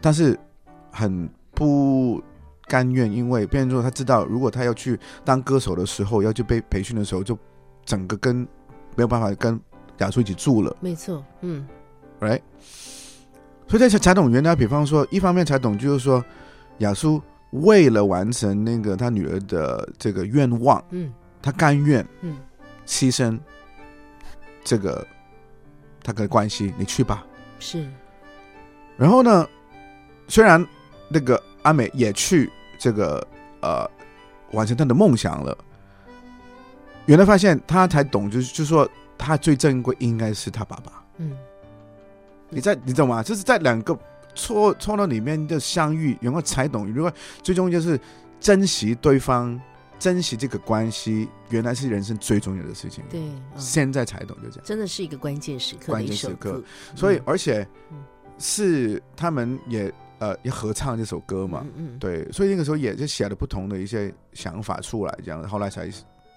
[0.00, 0.36] 但是
[0.90, 2.20] 很不
[2.66, 7.38] 甘愿，因为变成说他知道，如果他要去当歌手的时候，要去被培训的时候，就
[7.84, 8.38] 整个跟
[8.96, 9.60] 没有办法跟
[9.98, 10.76] 亚叔一起住了。
[10.80, 11.64] 没错，嗯
[12.18, 12.40] ，right。
[13.72, 16.22] 所以在才懂原来，比方说，一方面才懂，就是说，
[16.80, 22.36] 亚叔为了完成那个他女儿的这个愿望，嗯，他甘愿，嗯，
[22.86, 23.40] 牺牲
[24.62, 25.06] 这个
[26.02, 27.24] 他跟关系，你去吧。
[27.60, 27.88] 是。
[28.98, 29.48] 然后呢，
[30.28, 30.62] 虽然
[31.08, 33.26] 那个阿美也去这个
[33.62, 33.90] 呃
[34.50, 35.56] 完成他的梦想了，
[37.06, 41.34] 原来发现他才懂，就是就说他最珍贵应该是他爸爸，嗯。
[42.52, 43.22] 你在你懂吗？
[43.22, 43.98] 就是在两个
[44.34, 46.86] 错错落里面的相遇，然后才懂。
[46.92, 47.10] 如果
[47.42, 47.98] 最终就是
[48.38, 49.58] 珍惜对方，
[49.98, 53.02] 珍惜这个关系，原来是人生最重要的事情。
[53.08, 53.20] 对，
[53.56, 54.64] 现在才懂，就这样。
[54.64, 56.62] 真的是一个关键时刻，关键时刻。
[56.94, 57.66] 所以，而且
[58.38, 61.66] 是他们也呃也合唱这首歌嘛。
[61.76, 61.98] 嗯。
[61.98, 65.90] 对，所以那个时候也就写了不同的一些想法出来，这样后来才。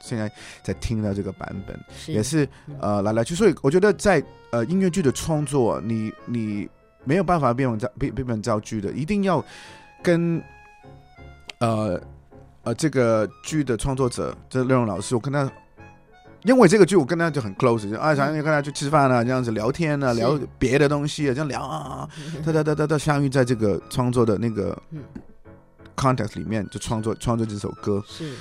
[0.06, 2.48] 现在在听到这个版本，也是
[2.80, 6.70] 呃来来去，所以我觉得在呃音乐剧的创作，你你
[7.04, 9.44] 没有办法变本造变变本造句的，一定要
[10.04, 10.42] 跟
[11.60, 12.00] 呃
[12.64, 15.52] 呃这个剧的创作者，这内容老师，我跟他，
[16.44, 22.08] 因为这个剧我跟他就很 close，就啊常常跟他去吃饭啊，这样子聊天啊，聊别的东西啊，这样聊啊，
[22.46, 24.78] 他他他他他相遇在这个创作的那个
[25.96, 28.04] context 里面，就创作创作这首歌。
[28.08, 28.34] 是。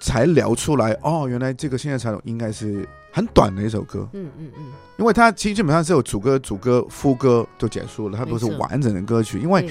[0.00, 9.38] 才聊出来，哦，原来这个现在才懂应该是很短的一首歌，嗯嗯嗯，因为它其实基本上是有主歌、主歌、副歌就结束了，它不是完整的歌曲。
[9.38, 9.68] 因为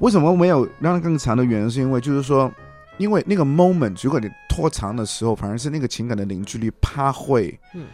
[0.00, 2.50] 为什么没有让它更长的原因，是因为就是说，
[2.98, 7.84] 因为那个 moment 如果你拖长的时候，反而是那个情感的凝聚力怕会嗯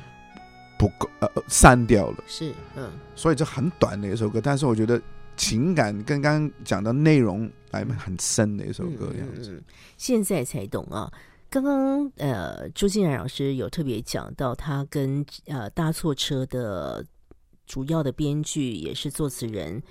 [0.79, 5.01] 不够呃呃散掉了，是嗯所以这很短的一首歌，但是我觉得
[5.37, 9.51] 情感跟刚刚讲的内容来很深的一首歌，这样子。
[9.51, 9.65] 嗯嗯嗯
[9.99, 11.11] 现在才懂啊。
[11.53, 17.05] 刚刚呃，朱静然老师有特别讲到，他跟呃搭错车的
[17.67, 19.83] 主要的编剧也是作词人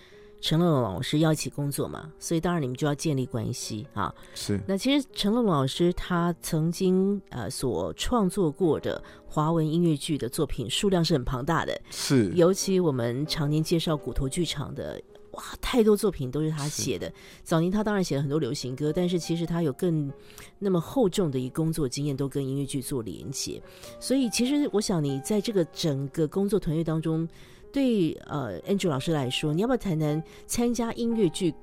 [0.41, 4.12] 陈乐融老师要一起工作嘛，所以当然你们就要建立关系啊。
[4.34, 15.00] 是那其实陈乐融老师他曾经呃所创作过的华文音乐剧的作品数量是很庞大的，是，尤其我们常年介绍骨头剧场的，
[15.32, 17.12] 哇，太多作品都是他写的。
[17.44, 20.12] 早年他当然写了很多流行歌，但是其实他有更
[20.60, 23.62] 那么厚重的一工作经验，都跟音乐剧做连接。
[24.00, 27.28] 所以其实我想你在这个整个工作团队当中，
[27.72, 31.54] 对呃 Andrew 老师来说，你要不要谈谈参加音乐剧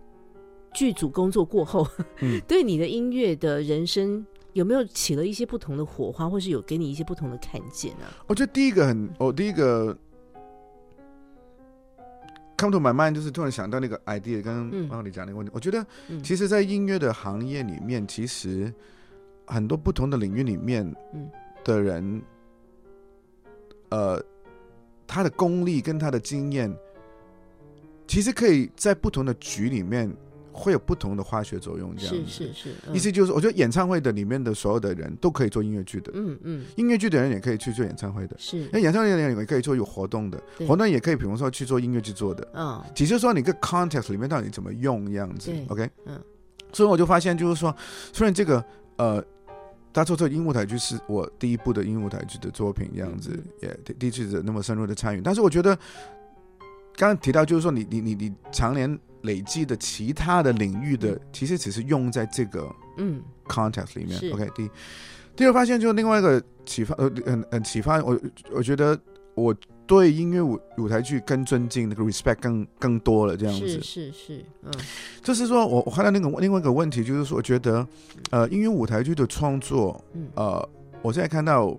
[0.72, 1.86] 剧组工作过后，
[2.20, 4.26] 嗯 对你的音乐的人生？
[4.54, 9.96] 有没有起了一些不同的火花，或是有给你一些不同的看见呢、我觉得第一个很，我第一个
[12.58, 15.50] come to my mind 就是突然想到那个 idea，刚刚你讲那个问题。
[15.54, 18.70] 我觉得嗯，其实，在音乐的行业里面，其实
[19.46, 21.30] 很多不同的领域里面嗯。
[21.64, 22.22] 的人，
[23.90, 24.22] 呃，
[25.06, 26.74] 他的功力跟他的经验，
[28.06, 30.10] 其实可以在不同的局里面
[30.58, 31.94] 会有不同的化学作用。
[31.96, 32.28] 这样是子。
[32.28, 32.94] 是是，嗯。
[32.94, 36.64] 意思就是，我觉得演唱会的里面的所有的人都可以做音乐剧的，嗯嗯。
[36.76, 38.36] 音乐剧的人也可以去做演唱会的。
[38.38, 38.68] 是。
[38.72, 42.82] 那演唱会的人也可以做有活动的，活动也可以，比方说去做音乐剧做的，嗯。
[42.94, 45.88] 只是说你个 context 里面到底怎么用这样子，OK？
[46.06, 46.20] 嗯，
[46.72, 47.74] 所以我就发现就是说，
[48.12, 48.64] 虽然这个
[48.96, 49.24] 呃，
[49.92, 55.74] 他做这个音舞台剧是我第一部的音舞台剧的作品，这样子嗯也第第一次那么深入的参与，但是我觉得
[56.96, 63.22] 刚刚提到就是说你你你你常年累积的其他的领域的，其实只是用在这个嗯。
[63.46, 64.18] context 里面。
[64.18, 64.50] 是，OK？
[64.54, 64.70] 第一，
[65.34, 68.18] 第二发现就是另外一个启发，呃，很很启发我，
[68.52, 68.98] 我觉得
[69.34, 73.80] 我对音乐舞舞台剧更尊敬，那个 respect 更更多了，这样子。
[73.80, 74.70] 是是，嗯。
[75.22, 77.86] 就是说我我看到那个另外一个问题，就是说，我觉得，
[78.30, 80.28] 呃，音乐舞台剧的创作，嗯。
[80.34, 80.68] 呃，
[81.00, 81.74] 我现在看到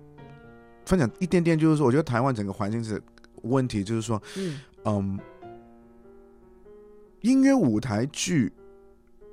[0.84, 3.00] 分享一点点，就是说，我觉得台湾整个环境是
[3.42, 4.58] 问题，就是说，嗯。
[4.86, 5.18] 嗯，
[7.22, 8.52] 音乐舞台剧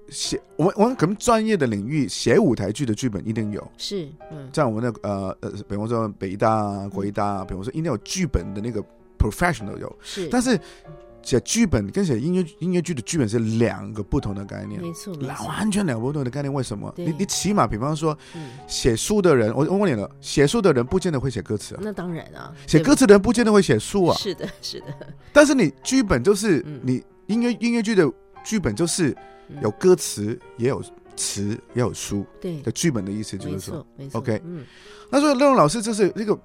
[0.09, 4.49] 写，我们我们可能专业的领域写舞台剧的剧本一定有，是嗯。
[4.53, 8.83] 在我们的呃呃，比方说北大啊、国医大啊，比方说一定有剧本的那个
[9.17, 10.59] professional 有，是，但是
[11.21, 14.81] 写剧本跟写音乐音乐剧的剧本是两个不同的概念。
[14.81, 15.13] 没错，
[15.45, 16.93] 完全两个不同的概念，为什么？
[16.95, 24.15] 你你起码，比方说嗯，写书的人，我我问你了，写书的人不见得会写歌词啊，那当然啊，写歌词的人不见得会写书啊。
[24.15, 24.85] 是的是的，
[25.33, 26.79] 但是你剧本就是嗯。
[26.81, 28.11] 你音乐音乐剧的
[28.43, 29.15] 剧本就是
[29.49, 29.57] 嗯。
[29.61, 30.83] 有歌词，也有
[31.15, 32.61] 词，也有书对。
[32.61, 34.65] 的，剧本的意思就是说错，没错 OK 嗯。
[35.09, 36.37] 那所以乐荣老师就是那个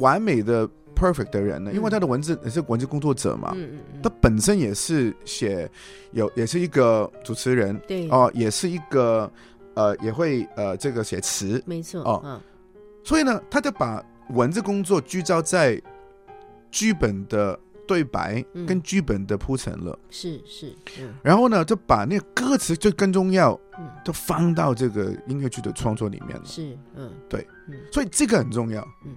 [0.00, 5.70] 完美的 perfect 的人呢，因为嗯他的文字也是文字工作者嘛，嗯嗯嗯，他本身也是写
[6.12, 8.08] 有也是一个主持人对。
[8.10, 9.30] 哦，也是一个
[9.74, 12.20] 呃也会呃这个写词，没错哦。
[12.22, 12.40] 嗯。
[13.02, 15.80] 所以呢，他就把文字工作聚焦在
[16.70, 18.66] 剧本的对白嗯。
[18.66, 21.14] 跟剧本的铺陈了，是是嗯。
[21.22, 23.88] 然后呢，就把那个歌词就更重要，嗯。
[24.04, 26.44] 就放到这个音乐剧的创作里面了。
[26.44, 27.10] 是嗯。
[27.28, 27.46] 对。
[27.68, 27.74] 嗯。
[27.92, 28.86] 所以这个很重要。
[29.04, 29.14] 嗯。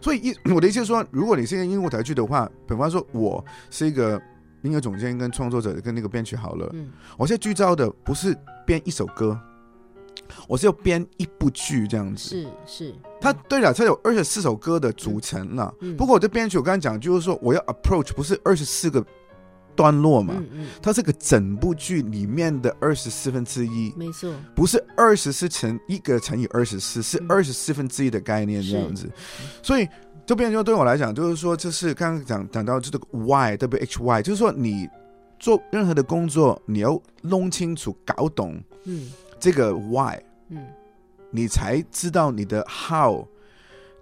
[0.00, 4.20] 所以一我的意思是说，如果你是一个音乐舞台剧的话，比方说我是一个
[4.62, 6.90] 音乐总监跟创作者跟那个编曲好了，嗯。
[7.18, 9.38] 我现在聚焦的不是编一首歌，
[10.48, 12.28] 我是要编一部剧这样子。
[12.28, 15.74] 是是，它对了，它有二十四首歌的组成了。
[15.80, 15.96] 嗯。
[15.96, 19.04] 不过我这编曲我刚才讲，就是说我要 approach 不是二十四个
[19.76, 20.66] 段落嘛，嗯嗯。
[20.82, 24.32] 它是个整部剧里面的二十四分之一，没错。
[24.54, 29.10] 不是二十四乘一个乘以二十四，是嗯二十四分之一的概念这样子。
[29.62, 29.88] 所以
[30.26, 34.88] 这边就对我来讲，就是说，就是刚刚讲讲到这个 why W H Y，就是说你
[35.38, 39.10] 做任何的工作，你要弄清楚、搞懂嗯。
[39.40, 40.18] 这个 why，
[40.50, 40.66] 嗯。
[41.30, 43.24] 你才知道你的 how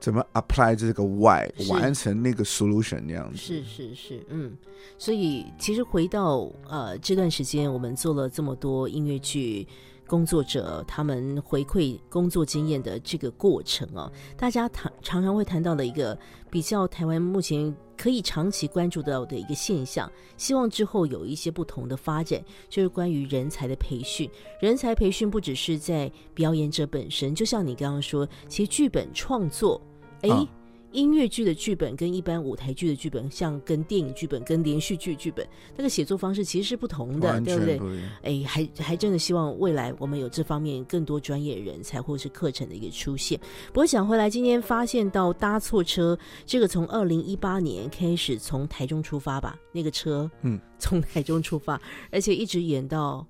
[0.01, 3.36] 怎么 apply 这个 why 完成那个 solution 那样子。
[3.36, 4.57] 是是是，嗯，
[4.96, 9.66] 所以其实回到呃这段时间，我们做了这么多音乐剧
[10.09, 16.18] 工作者他们回馈工作经验的这个过程哦，大家谈常常会谈到的一个
[16.50, 24.28] 比较台湾目前可以长期关注到的一个现象，希望之后有一些不同的发展，就是关于人才的培训。
[24.61, 29.80] 人才培训不只是在表演者本身，就像你刚刚说，其实剧本创作，
[30.22, 30.48] 诶。
[30.93, 37.76] 音乐剧的剧本跟一般舞台剧的剧本，像跟电影剧本、跟连续剧剧本，那个写作方式其实是不同的，对不对？
[37.76, 38.11] 全不一样。
[38.22, 43.39] 哎，还还真的希望未来我们有这方面更多专业人才或是课程的一个出现。
[43.68, 51.80] 不过想回来，今天发现到搭错车，这个从二零一八年开始从台中出发吧，那个车，嗯， 从台中出发，
[52.11, 53.26] 而且一直演到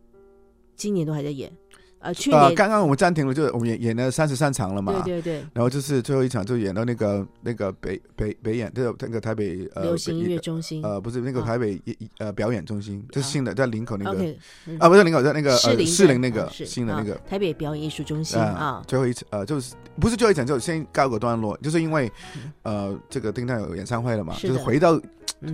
[0.76, 1.52] 今年都还在演，
[2.00, 11.46] 呃，去呃，年、刚刚我们暂停了，就是我们演演了三十三场了嘛，对对对，然后就是最后一场就演到那个那个北北北演，就是那个台北呃流行音乐中心、呃不是那个啊。
[11.46, 11.80] 台北
[12.18, 14.34] 呃表演中心，就是新的在林口那个。
[14.78, 17.14] 啊不是林口在那个呃士林士林那个新的那个。
[17.28, 22.52] 台北表演艺术中心啊啊，最后一次呃就是不是最后一场，就先告个段落，就是因为嗯。
[22.62, 25.02] 呃这个丁当有演唱会了嘛，就是回到嗯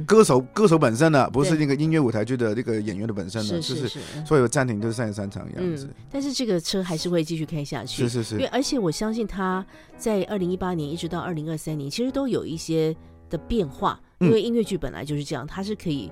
[0.07, 3.89] 歌手歌手本身的，不是那个音乐舞台剧的那个演员的本身的，就是
[4.25, 5.87] 所以有暂停就是三十三场这样子。
[5.87, 9.65] 嗯，，但是这个车还是会继续开下去，是是是，因为而且我相信他
[9.99, 12.97] 在二零一八年一直到二零二三年，其实都有一些
[13.29, 14.29] 的变化，嗯。
[14.29, 16.11] 因为音乐剧本来就是这样，它是可以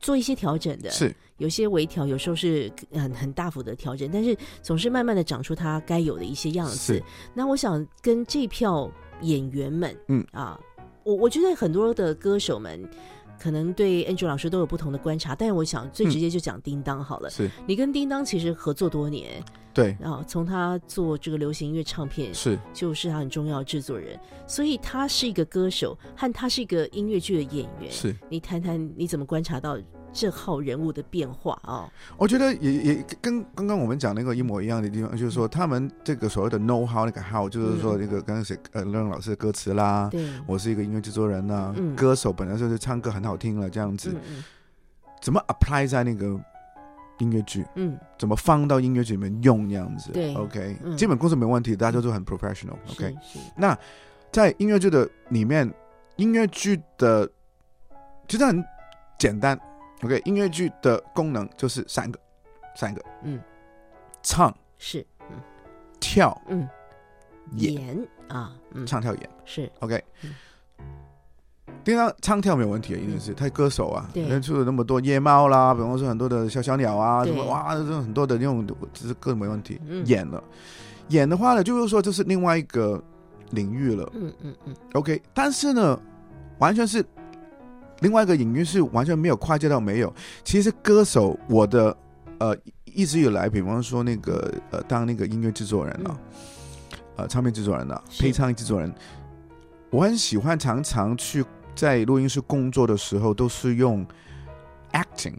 [0.00, 1.14] 做一些调整的，是。
[1.38, 7.02] 有些微调，有时候是很很大幅的调整，但是总是慢慢的长出它该有的一些样子。
[7.34, 8.88] 那我想跟这票
[9.22, 10.24] 演员们，嗯。
[10.30, 10.58] 啊，
[11.04, 12.88] 我我觉得很多的歌手们。
[13.40, 17.28] 可能对 Andrew 老师都有不同的观察，但是我想最直接就讲叮当好了。
[17.28, 19.42] 是，你跟叮当其实合作多年，
[19.74, 27.90] 对然后从他做这个流行音乐唱片，是就是他很重要的制作人，所以他是一个歌手，和他是一个音乐剧的演员。
[27.90, 28.14] 是。
[28.28, 29.76] 你谈谈你怎么观察到
[30.12, 41.96] 这号人物的变化哦、我觉得也也跟刚刚我们讲那个一模一样的地方，就是说他们这个所谓的 know how 那个 how，就是说那个刚刚写呃任老师的歌词啦，对，我是一个音乐制作人呐、嗯。
[41.96, 44.14] 歌手本来就是唱歌很好听了这样子，
[45.20, 46.38] 怎么 apply 在那个
[47.18, 50.10] 音乐剧，嗯，怎么放到音乐剧里面用这样子？
[50.12, 50.96] 对，OK，、嗯。
[50.96, 53.44] 基本功是没问题，大家都是很 professional，OK，、是是。
[53.56, 53.76] 那
[54.30, 55.72] 在音乐剧的里面，
[56.16, 57.28] 音乐剧的
[58.26, 58.64] 其实很
[59.18, 59.58] 简单
[60.02, 62.18] ，OK，音乐剧的功能就是三个，
[62.76, 63.40] 三个，嗯，
[64.22, 65.36] 唱、是，嗯。
[66.00, 66.68] 跳、嗯，
[67.52, 67.96] 演，
[68.28, 69.30] 啊，嗯，唱跳演。
[69.44, 70.02] 是，，OK。
[70.22, 70.34] 嗯。
[71.84, 74.28] 叮当唱跳没有问题，一定是他歌手啊，对。
[74.28, 79.80] 人出了那么多夜猫啦，比方说很多的小小鸟啊，什么哇，这种很多的那种，只是歌没问题。
[79.86, 80.04] 嗯。
[80.06, 80.42] 演了，
[81.08, 83.02] 演的话呢，就是说这是另外一个
[83.50, 84.10] 领域了。
[84.14, 86.00] 嗯嗯嗯，OK，但是呢，
[86.58, 87.04] 完全是
[88.02, 90.12] 另外一个隐喻是完全没有跨界到没有。
[90.44, 91.96] 其实歌手，我的
[92.38, 96.18] 呃一直以来，比方说那个呃当那个音乐制作人啊，
[97.16, 98.92] 呃唱片制作人啊，配唱制作人，
[99.90, 101.44] 我很喜欢常常去
[101.74, 104.06] 在录音室工作的时候，都是用
[104.92, 105.36] acting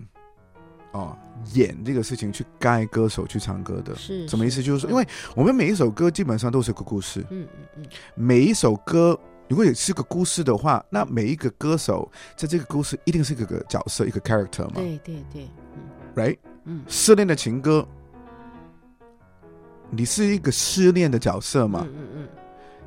[0.94, 1.16] 哦
[1.54, 3.96] 演这个事情去盖歌手去唱歌的。
[3.96, 4.64] 是什么意思？
[4.64, 7.48] 就是说，嗯因为我们每一首歌基本上都是个故事，嗯嗯
[7.78, 7.86] 嗯，
[8.16, 9.20] 每一首歌
[9.50, 14.74] 如果也是个故事的话，那每一个歌手在这个故事一定是一个个角色，一个 character 嘛。
[14.76, 15.82] 对对对，嗯
[16.16, 16.38] ，right？
[16.66, 16.82] 嗯。
[16.88, 17.88] 失恋的情歌，
[19.90, 21.86] 你是一个失恋的角色嘛？
[21.88, 22.28] 嗯嗯嗯，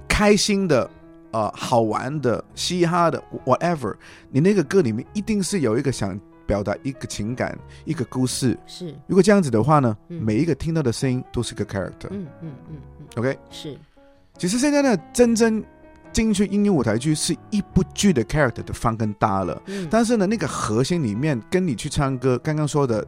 [0.08, 0.90] 开心的、
[1.30, 3.94] 呃，好玩的、嘻哈的，whatever，
[4.30, 8.58] 你那个歌里面一定是有一个想表达一个情感、一个故事。
[8.66, 10.20] 是，如果这样子的话呢，嗯。
[10.22, 12.08] 每一个听到的声音都是个 character。
[12.10, 13.78] 嗯嗯嗯嗯，OK，是，
[14.38, 15.62] 其实现在呢，真正
[16.24, 19.62] 进去音乐舞台剧是一部剧的 character 的放更大了。
[19.66, 23.06] 嗯，但是呢，那个核心里面跟你去唱歌，刚刚说的，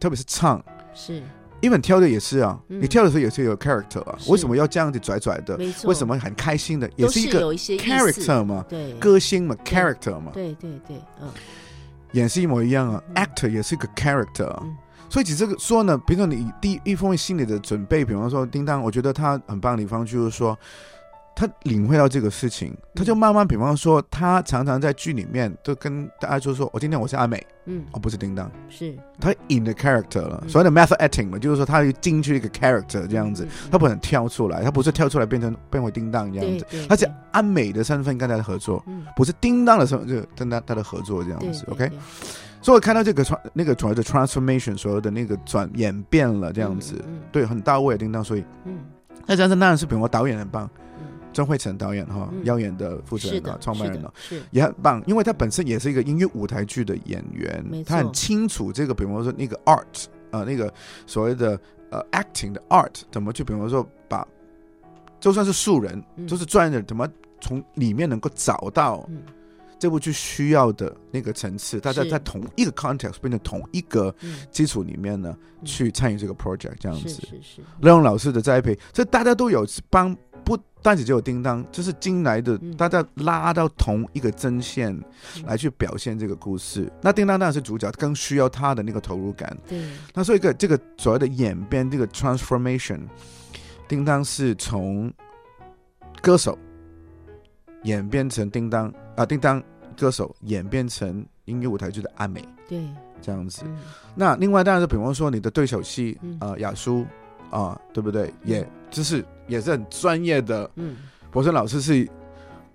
[0.00, 0.60] 特别是唱，
[0.92, 1.22] 是。
[1.60, 2.82] 因为你跳的也是啊，嗯。
[2.82, 5.56] 你跳的时候也是有 character 啊，为什么要这样子拽拽的？
[5.84, 6.90] 为什么很开心的？
[6.96, 11.30] 也是一个 character 嘛，对，歌星嘛，character 嘛，对对对，嗯。
[12.12, 14.60] 演是一模一样啊嗯，actor 也是一个 character 啊。
[14.64, 14.76] 嗯。
[15.08, 20.58] 所以其实这个说呢，比如说你第一方面心理的准备，比方说叮当，我觉得他很棒的地方就是说，
[21.38, 27.84] 他领会到这个事情，他就慢慢，比方说他常常在剧里面都跟大家就说，我今天我是阿美，嗯。
[27.92, 28.92] 哦，不是叮当，是。
[29.20, 30.48] 他 in the character 了，嗯。
[30.48, 39.06] 所谓的 method acting 嘛，就是说他进去一个 character 这样子，他不能跳出来，他不是跳出来变成变回叮当这样子，他是阿美的身份跟他的合作，嗯。
[39.14, 41.88] 不是叮当的身份，就跟他他的合作这样子，OK。
[42.60, 48.24] 所以我看到这个传那个所谓的 transformation，所有的那个转演变了这样子，嗯对，很到位叮当。
[48.24, 48.80] 所以嗯。
[49.24, 50.87] 那加上当然是比如说导演很棒，嗯
[51.32, 54.12] 曾慧成导演哈嗯，耀眼的负责人啊，，创办人啊。
[54.16, 60.72] 是也很棒，因为他本身也是一个音乐舞台剧的演员他很清楚这个，比方说那个 art 啊、呃，那个
[61.06, 61.58] 所谓的
[61.90, 64.26] 呃 acting 的 art 怎么去，比方说把
[65.20, 66.26] 就算是素人，嗯。
[66.26, 67.08] 就是专业的人，怎么
[67.40, 69.22] 从里面能够找到嗯。
[69.80, 75.64] 这部剧需要的那个层次，大家在同一个 context 变成同一个嗯，基础里面呢，嗯。
[75.64, 77.08] 去参与这个 project 这样子。
[77.08, 80.16] 是是，任用老师的栽培，这大家都有帮，
[80.48, 84.90] 不单只只有叮当，就是进来的嗯，大家拉到同一个针线
[85.36, 86.90] 嗯来去表现这个故事。
[87.02, 89.54] 那叮当当然是主角，更需要他的那个投入感。
[89.68, 89.78] 对，
[90.14, 93.00] 那所以一个这个所谓的演变，这个 transformation，
[93.86, 95.12] 叮当是从
[96.22, 96.58] 歌手
[97.82, 99.62] 演变成叮当啊，叮当
[99.98, 102.88] 歌手演变成音乐舞台剧的阿美对，
[103.20, 103.64] 这样子。
[103.66, 103.76] 嗯
[104.14, 107.04] 那另外当然是比方说你的对手戏嗯啊，雅舒
[107.50, 108.32] 啊，对不对？
[108.44, 110.96] 也就是也是很专业的，嗯，
[111.30, 112.08] 博森老师是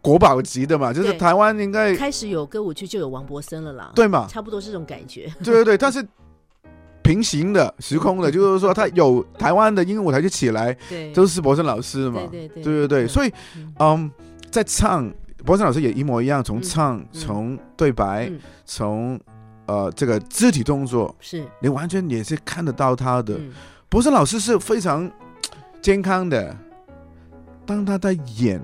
[0.02, 4.28] 国宝级的嘛，就是台湾应该开始有歌舞剧就有王博森了啦，，对嘛？
[4.30, 6.06] 差不多是这种感觉，对对对，但是
[7.02, 13.34] 平行的、时空的， 就是说他有台湾的音乐舞台就起来，对，都是博森老师嘛，对对对对对对，所以以
[13.80, 14.12] 嗯，
[14.52, 15.12] 在唱，
[15.46, 16.62] 博森老师也一模一样，从嗯。
[16.62, 17.08] 唱、嗯。
[17.12, 18.40] 从对白、嗯。
[18.66, 19.20] 从
[19.66, 21.44] 呃这个肢体动作，是。
[21.60, 23.40] 你完全也是看得到他的。
[23.94, 25.10] 嗯博士老师是非常
[25.80, 26.58] 健康的，
[27.64, 28.60] 当他在演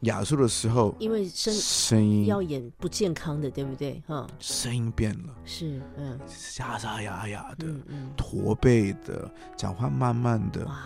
[0.00, 4.02] 雅舒的时候，因为声声音要演不健康的，对不对？
[4.06, 6.18] 哈，声音变了，是，嗯。
[6.26, 10.78] 沙沙哑哑的，嗯嗯，驼背的，讲话慢慢的哇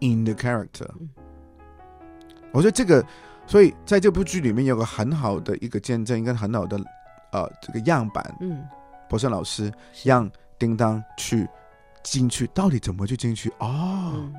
[0.00, 1.10] ，，in the character 嗯。
[2.52, 3.04] 我觉得这个，
[3.46, 6.80] 所以在这部剧里面有个很好的一个见证，一个很好的
[7.32, 8.64] 呃这个样板，嗯，
[9.10, 10.08] 博胜老师是。
[10.08, 11.46] 让叮当去
[12.10, 13.50] 进去，到底怎么去进去？
[13.58, 14.30] 哦，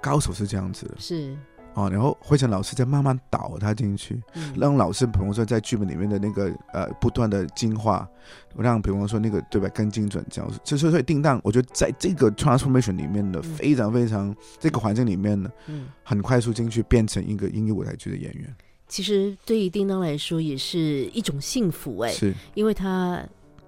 [0.00, 1.36] 高手是这样子的是，
[1.74, 8.08] 哦，然后慧成老师再慢慢导他进去，嗯让老师比方说在剧本里面的那个呃不断的进化，
[8.56, 10.58] 让比方说那个对吧更精准这样子。
[10.64, 15.88] 所以所以叮当，我觉得在这个 transformation 里面的嗯非常非常这个环境里面呢，嗯。
[16.02, 18.54] 很快速进去变成一个音乐舞台剧的演员，
[18.86, 23.20] 其实对于叮当来说也是一种幸福哎，是因为他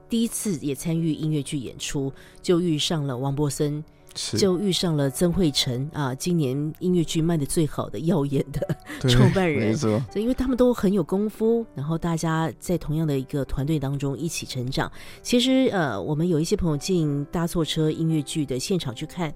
[0.08, 3.82] 第一次也参与音乐剧演出，就遇上了王柏森，
[4.36, 14.90] 就遇上了曾慧成啊，今年音乐剧卖的最好的耀眼的对 创办人没错，所以因为他们都很有功夫，然后大家在同样的一个团队当中一起成长。
[15.22, 19.32] 其实呃，我们有一些朋友进搭错车音乐剧的现场去看。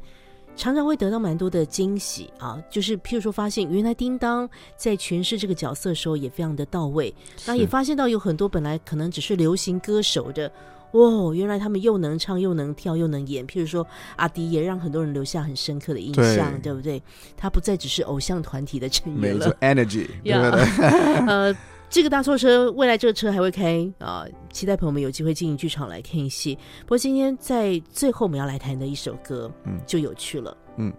[0.54, 7.12] 常常会得到蛮多的惊喜啊，就是譬如说发现原来叮当在诠释这个角色的时候也非常的到位，
[7.46, 10.50] 那也是发现到有很多本来可能只是流行歌手的，
[10.92, 13.46] 哦，原来他们又能唱又能跳又能演。
[13.46, 13.86] 譬如说
[14.16, 17.02] 阿迪也让很多人留下很深刻的印象，对对不对？
[17.36, 21.26] 他不再只是偶像团体的成员了没错，，energy， 对不对？
[21.26, 21.56] 呃，
[21.92, 26.54] 这个大错车未来这个车还会开啊、期待朋友们有机会进剧场来看戏。
[26.80, 29.78] 不过今天在最后我们要来谈的一首歌，嗯。
[29.86, 30.90] 就有趣了，嗯，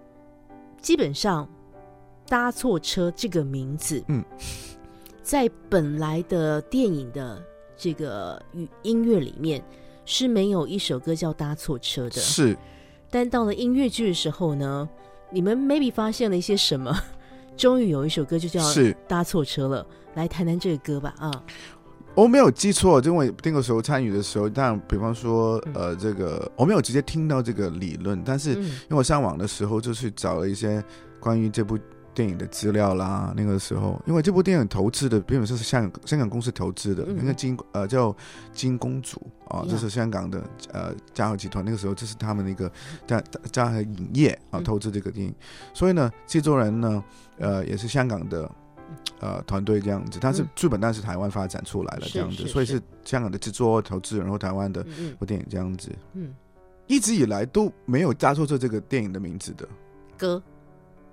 [0.80, 1.50] 基本上
[2.28, 4.24] 搭错车这个名字，嗯，
[5.24, 7.44] 在本来的电影的
[7.76, 9.64] 这个语音乐里面
[10.06, 12.56] 是没有一首歌叫搭错车的，是。
[13.10, 14.88] 但到了音乐剧的时候呢，
[15.32, 16.96] 你们 maybe 发现了一些什么？
[17.56, 19.86] 终于有一首歌就叫是，搭错车了，
[20.16, 21.32] 来谈谈这个歌吧啊，
[22.16, 25.74] 我没有记错，因为那个时候参与的时候，但，比方说嗯。
[25.74, 28.64] 呃，这个我没有直接听到这个理论，但是嗯。
[28.64, 30.84] 因为我上网的时候就去找了一些
[31.20, 31.78] 关于这部
[32.14, 33.34] 电影的资料啦。
[33.36, 37.16] 那个时候，因为这部电影投资的，基本上是香港香港公司投资的，嗯。
[37.18, 38.16] 那个金呃叫
[38.52, 39.66] 金公主啊，呀。
[39.70, 42.72] 这是香港的呃嘉禾集团，那个时候这是他们的一个
[43.06, 44.64] 嘉嘉禾影业啊嗯。
[44.64, 45.34] 投资这个电影，
[45.74, 47.04] 所以呢，制作人呢
[47.38, 48.50] 呃也是香港的。
[49.20, 50.50] 呃，团队这样子，但是嗯。
[50.54, 52.80] 剧本但是台湾发展出来了这样子，所以是。
[53.04, 56.34] 香港的制作投资人，然后台湾的嗯部电影这样子，嗯，
[56.88, 59.68] 一直以来都没有加错这这个电影的名字的，
[60.18, 60.42] 歌，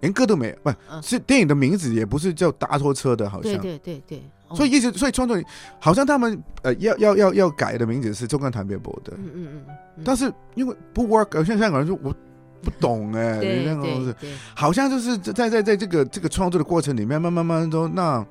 [0.01, 1.03] 连歌都没有，不、嗯。
[1.03, 3.53] 是电影的名字也不是叫搭拖车的，好像。
[3.61, 4.57] 对对对对，哦。
[4.57, 5.45] 所以一直，所以创作人
[5.79, 9.65] 好像他们呃要要要要改的名字是中港台北博的，嗯嗯嗯
[9.97, 12.15] 嗯，但是因为不 work，有些香港人说我
[12.63, 18.25] 不懂哎、 对你那个东西对对，好像就是在在在这个这个创作的过程里面，慢慢慢慢都那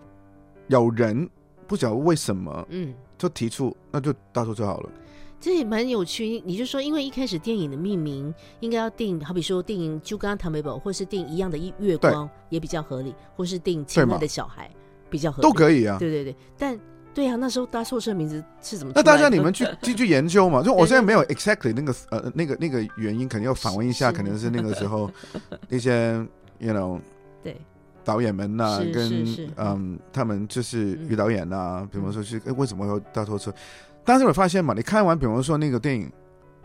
[0.68, 1.30] 有人
[1.68, 2.94] 不晓得为什么嗯。
[3.20, 4.90] 就提出那就搭错车好了，
[5.40, 14.68] 这也蛮有趣，你就说，因为一开始电影的命名应该要定，好比说定《就刚刚唐美宝》，或是定一样的一月光也比较合理，或是定《亲爱的小孩》
[15.10, 15.98] 比较合理，都可以啊。
[15.98, 16.78] 对对对，但
[17.14, 19.02] 对啊，那时候搭错车名字是怎么那？
[19.02, 20.62] 大家你们去去去研究嘛？
[20.62, 24.18] 就我现在没有 exactly 那个呃那个那个原因，肯定要访问一下，是。
[24.18, 25.10] 可能是那个时候
[25.70, 26.14] 那些
[26.60, 27.00] you know
[27.42, 27.56] 对。
[28.06, 31.10] 导演们呐、是跟嗯他们就是嗯。
[31.10, 33.54] 女导演呐、比方说是、哎为什么要搭错车？
[34.10, 36.12] 但是我发现嘛，你看完比方说那个电影，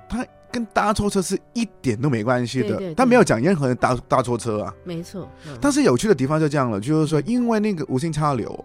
[0.08, 2.94] 它跟搭错车是一点都没关系的，对对对。
[2.94, 4.74] 他没有讲任何人搭搭错车啊。
[4.82, 5.58] 没错，嗯。
[5.60, 8.64] 但是有趣的地方就这样了，就是说，因为那个无心插柳，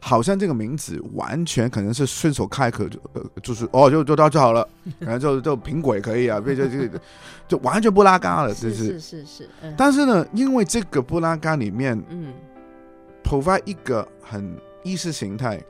[0.00, 4.66] 好像这个名字完全可能是顺手开口就呃，就是哦，就就到就好了，
[4.98, 6.98] 然后就就苹果也可以啊， 就就就
[7.46, 8.74] 就完全不拉嘎了，这是。
[8.74, 8.84] 是。
[8.84, 9.74] 是是是，嗯。
[9.76, 12.32] 但是呢，因为这个不拉嘎里面嗯。
[13.22, 15.62] provide 一个很意识形态、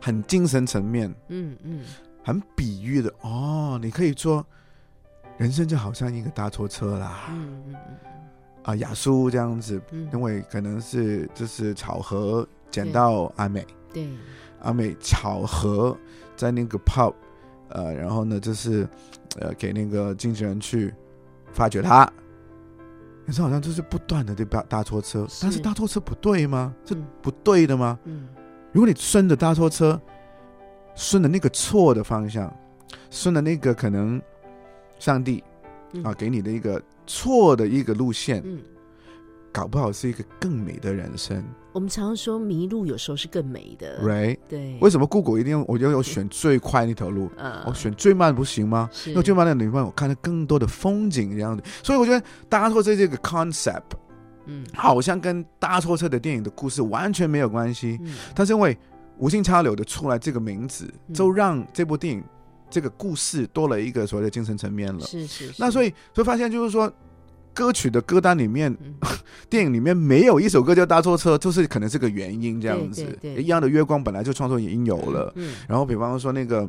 [0.00, 1.84] 很精神层面、嗯嗯，
[2.22, 4.44] 很比喻的哦，你可以说，
[5.36, 7.74] 人生就好像一个大拖车啦，嗯嗯
[8.64, 10.08] 啊，雅苏这样子，嗯。
[10.12, 14.08] 因为可能是就是巧合捡到阿美，对，
[14.60, 15.96] 阿美巧合
[16.36, 17.14] 在那个 pub，
[17.70, 18.88] 呃，然后呢就是
[19.38, 20.92] 呃给那个经纪人去
[21.52, 22.04] 发掘他，
[23.26, 26.74] 可是好像就是不断的对搭搭拖车，但是大拖车不对吗？
[26.84, 27.06] 是嗯。
[27.22, 27.98] 不对的吗？
[28.04, 28.28] 嗯
[28.72, 30.00] 如果你顺着搭拖车，
[30.94, 32.54] 顺着那个错的方向，
[33.10, 34.20] 顺着那个可能
[34.98, 35.42] 上帝
[35.92, 36.02] 嗯。
[36.04, 38.60] 啊给你的一个错的一个路线，嗯，
[39.50, 41.42] 搞不好是一个更美的人生。
[41.72, 44.36] 我们常常说迷路有时候是更美的，，right？
[44.48, 47.30] 对，为什么 Google 一定要我要有选最快那条路？
[47.36, 48.90] 呃我选最慢不行吗？
[48.92, 49.10] 是。
[49.10, 53.82] 因为最慢的地方我看到更多的风景这样子，所以我觉得搭错车这个 concept
[54.48, 58.76] 嗯好像跟搭错车的电影的故事完全没有关系，嗯但是因为
[59.18, 62.22] 无心插柳的出来这个名字，嗯就让这部电影
[62.70, 65.00] 这个故事多了一个所谓的精神层面了。
[65.00, 66.92] 是是，那所以以所以发现就是说，
[67.54, 68.94] 歌曲的歌单里面，嗯
[69.50, 73.04] 电影里面没有一首歌叫搭错车，就是可能是个原因这样子。
[73.04, 76.68] 对对对一样的月光本来就创作已经有了，嗯然后比方说那个。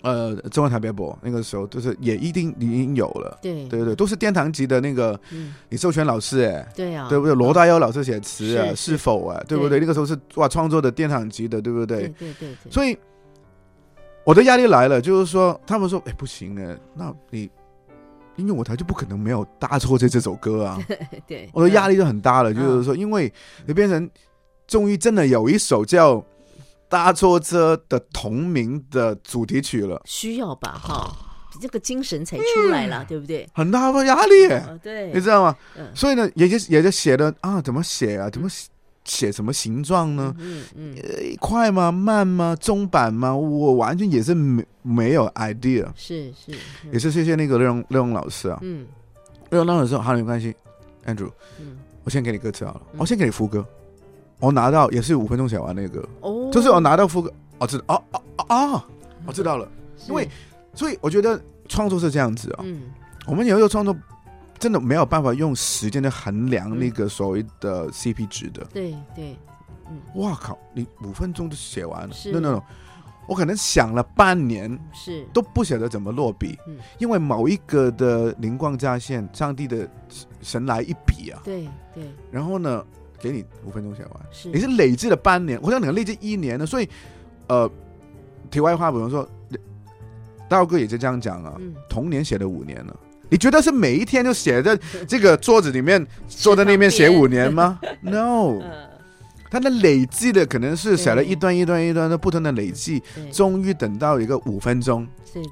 [0.00, 7.34] 呃，中央台北播那个时候，就是也一定已经有了，对对对对，都是殿堂级的那个嗯李寿全老师哎，对啊，对不对？
[7.34, 9.78] 罗大佑老师写词啊，是是否啊，对不对？
[9.78, 12.08] 那个时候是哇，创作的殿堂级的，对不对？
[12.18, 12.98] 对对所以
[14.24, 17.48] 我的压力来了，就是说，他们说，哎，不行哎，那你
[18.36, 20.78] 音乐舞台就不可能没有搭错这这首歌啊，
[21.28, 23.32] 对，我的压力力就很大了，就是说，因为
[23.66, 24.10] 你变成
[24.66, 26.16] 终于真的有一首叫
[26.92, 31.10] 《搭错车》的同名的主题曲了，需要吧哈，
[31.58, 33.48] 这个精神才出来了，对不对？
[33.54, 34.46] 很大的压力
[34.82, 35.56] 对你，知道吗？
[35.78, 38.28] 嗯所以呢，也就也就写的啊，怎么写啊？
[38.28, 38.68] 怎么写
[39.04, 40.34] 写什么形状呢？
[40.38, 41.90] 嗯嗯，呃，快吗？
[41.90, 42.54] 慢吗？
[42.60, 43.34] 中版吗？
[43.34, 46.52] 我完全也是没没有 idea，是是，
[46.92, 48.58] 也是谢谢那个乐荣乐荣老师啊。
[48.60, 48.86] 嗯
[49.48, 50.54] 乐荣老师说好，没关系
[51.06, 53.66] ，Andrew，嗯我先给你歌词好了，嗯我先给你副歌。
[54.42, 58.82] 我拿到也是五分钟写完那个，哦，就是我拿到副歌，哦，知道，哦哦哦哦，
[59.24, 59.68] 我知道了。
[60.08, 60.28] 因为
[60.74, 62.82] 所以我觉得创作是这样子啊，嗯。
[63.24, 63.96] 我们有时候创作
[64.58, 66.76] 真的没有办法用时间去衡量嗯。
[66.76, 68.64] 那个所谓的 CP 值的。
[68.74, 69.36] 对对，
[69.88, 70.00] 嗯。
[70.16, 72.12] 哇靠，你五分钟就写完了。
[72.12, 72.62] 是？no no no，
[73.28, 75.24] 我可能想了半年是。
[75.32, 76.78] 都不晓得怎么落笔，嗯。
[76.98, 79.88] 因为某一个的灵光乍现，上帝的
[80.40, 82.10] 神来一笔啊，对对。
[82.32, 82.84] 然后呢，
[83.22, 86.88] 给你五分钟写完，是，你是累积了半年，我想可能累积一年了，所以
[87.46, 87.70] 呃，
[88.50, 89.26] 题外话，比如说，
[90.48, 91.72] 道哥也是这样讲啊，嗯。
[91.88, 92.96] 同年写了五年了。
[93.30, 97.78] 你觉得是每一天就写在这个桌子里面，坐在那边写五年吗？
[98.02, 98.90] No，呃
[99.50, 105.06] 他的累积的可能是写了一段一段一段的不同的累积，终于等到一个五分钟，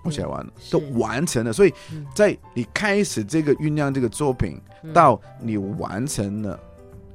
[0.04, 1.52] 我写完了，都完成了。
[1.52, 2.06] 所以嗯。
[2.14, 4.92] 在你开始这个酝酿这个作品，嗯。
[4.94, 6.58] 到你完成了，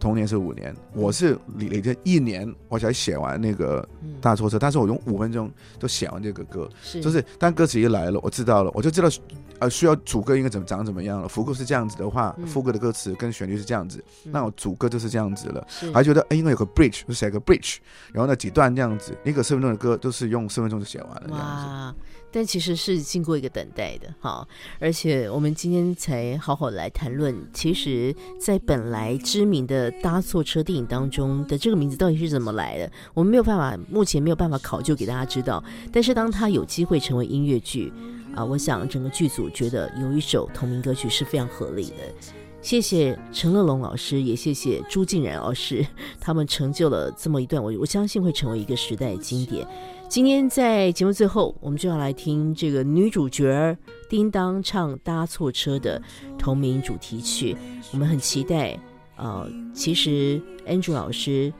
[0.05, 4.13] 同年是五年，我是累积一年我才写完那个嗯。
[4.21, 7.01] 大错车，但是我用五分钟就写完这个歌，是。
[7.01, 9.09] 就是当歌词一来了，我知道了，我就知道
[9.57, 11.27] 呃需要主歌应该怎么长怎么样了。
[11.27, 12.45] 副歌是这样子的话，嗯。
[12.45, 14.31] 副歌的歌词跟旋律是这样子，嗯。
[14.31, 15.67] 那我主歌就是这样子了。
[15.91, 17.77] 还觉得哎，应该有个 bridge，就写个 bridge，
[18.13, 21.95] 然后呢几段这样子，一个四分钟的歌都是用四分钟就写完了这样子。
[22.35, 24.45] 但其实是经过一个等待的哈，
[24.77, 35.63] 而且我们今天才好好来谈论，其实，在本来知名的搭错车电影当中的这个名字到底是怎么来的，我们没有办法，目前没有办法考究给大家知道。
[35.93, 37.93] 但是当它有机会成为音乐剧
[38.35, 42.29] 啊，我想整个剧组觉得有一首同名歌曲是非常合理的。
[42.61, 45.87] 谢谢陈乐龙老师，也谢谢朱静然老师，
[46.19, 49.65] 他们成就了这么一段，我我相信会成为一个时代经典。
[50.07, 53.77] 今天在节目最后，我们就要来听这个女主角
[54.09, 56.01] 叮当唱《搭错车》的
[56.37, 57.55] 同名主题曲。
[57.91, 58.79] 我们很期待，
[59.17, 61.51] 呃，其实 Andrew 老师，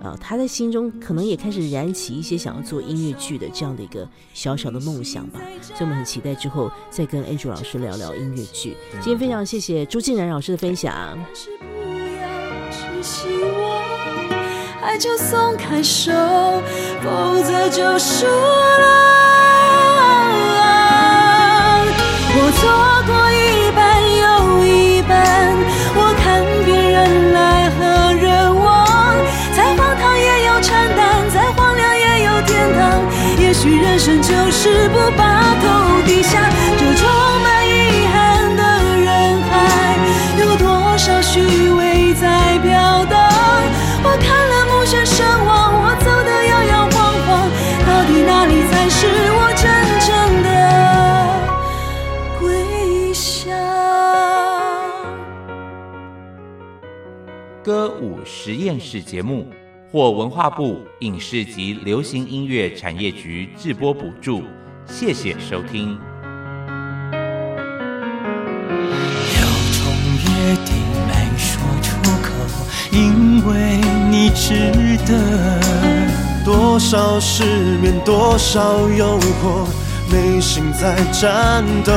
[0.00, 5.40] 呃，他在心中可能也开始燃起一些想要做音乐剧的这样的一个小小的梦想吧。
[5.60, 8.76] 所以我们很期待之后再跟 Andrew 老师聊聊音乐剧。
[8.92, 11.18] 今天非常谢谢朱静然老师的分享。
[14.84, 16.12] 爱就松开手，
[17.02, 18.32] 否则就输了。
[22.36, 22.68] 我错
[23.08, 23.80] 过一半
[24.20, 25.16] 又一半，
[25.96, 27.80] 我看遍人来和
[28.12, 29.16] 人往，
[29.56, 33.00] 再荒唐也有承担，再荒凉也有天堂。
[33.40, 37.08] 也许人生就是不把头低下，这充
[58.46, 59.46] 实验室节目
[59.90, 64.42] 获文化部影视及流行音乐产业局制播补助，
[64.86, 65.98] 谢谢收听。
[69.32, 69.40] 有
[69.72, 69.86] 种
[70.20, 70.28] 约
[70.62, 70.76] 定
[71.08, 71.88] 没说出
[72.20, 72.28] 口，
[72.92, 73.80] 因为
[74.10, 75.58] 你值得。
[76.44, 77.44] 多少失
[77.80, 79.66] 眠，多少诱惑，
[80.12, 81.92] 内心在战斗。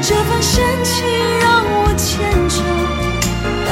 [0.00, 1.04] 这份深情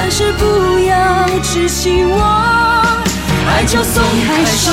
[0.08, 3.02] 但是不要只希望，
[3.50, 4.70] 爱就松开手，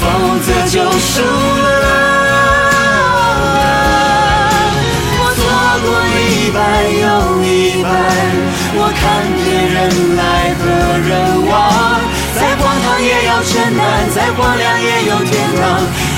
[0.00, 0.06] 否
[0.40, 1.76] 则就输了。
[5.20, 5.44] 我错
[5.84, 6.56] 过一半
[6.96, 7.04] 又
[7.44, 7.92] 一半，
[8.74, 9.76] 我看遍人
[10.16, 10.64] 来和
[11.06, 11.12] 人
[11.50, 11.52] 往，
[12.34, 15.30] 再荒唐也要承担，再荒凉也有天
[15.60, 15.62] 堂。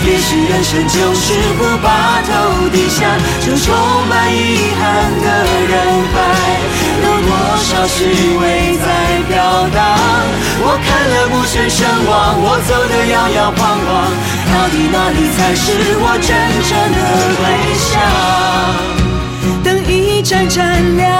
[0.07, 3.09] 也许人生就是不把头低下，
[3.41, 3.75] 这充
[4.07, 4.37] 满遗
[4.79, 4.83] 憾
[5.21, 5.27] 的
[5.71, 5.73] 人
[6.13, 6.17] 海，
[7.03, 7.97] 有多少虚
[8.39, 8.87] 伪在
[9.29, 9.33] 飘
[9.75, 9.81] 荡？
[10.61, 13.89] 我看了目眩神往，我走得摇摇晃晃，
[14.53, 15.65] 到底哪里才是
[15.99, 16.29] 我真
[16.69, 16.99] 正的
[17.41, 17.43] 归
[17.75, 17.91] 乡？
[19.65, 21.14] 灯一盏盏亮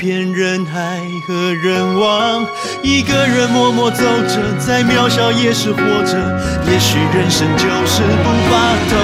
[0.00, 2.46] 遍人海和人往，
[2.82, 6.16] 一个人默默走着，再渺小也是活着。
[6.66, 8.96] 也许人生就是不把头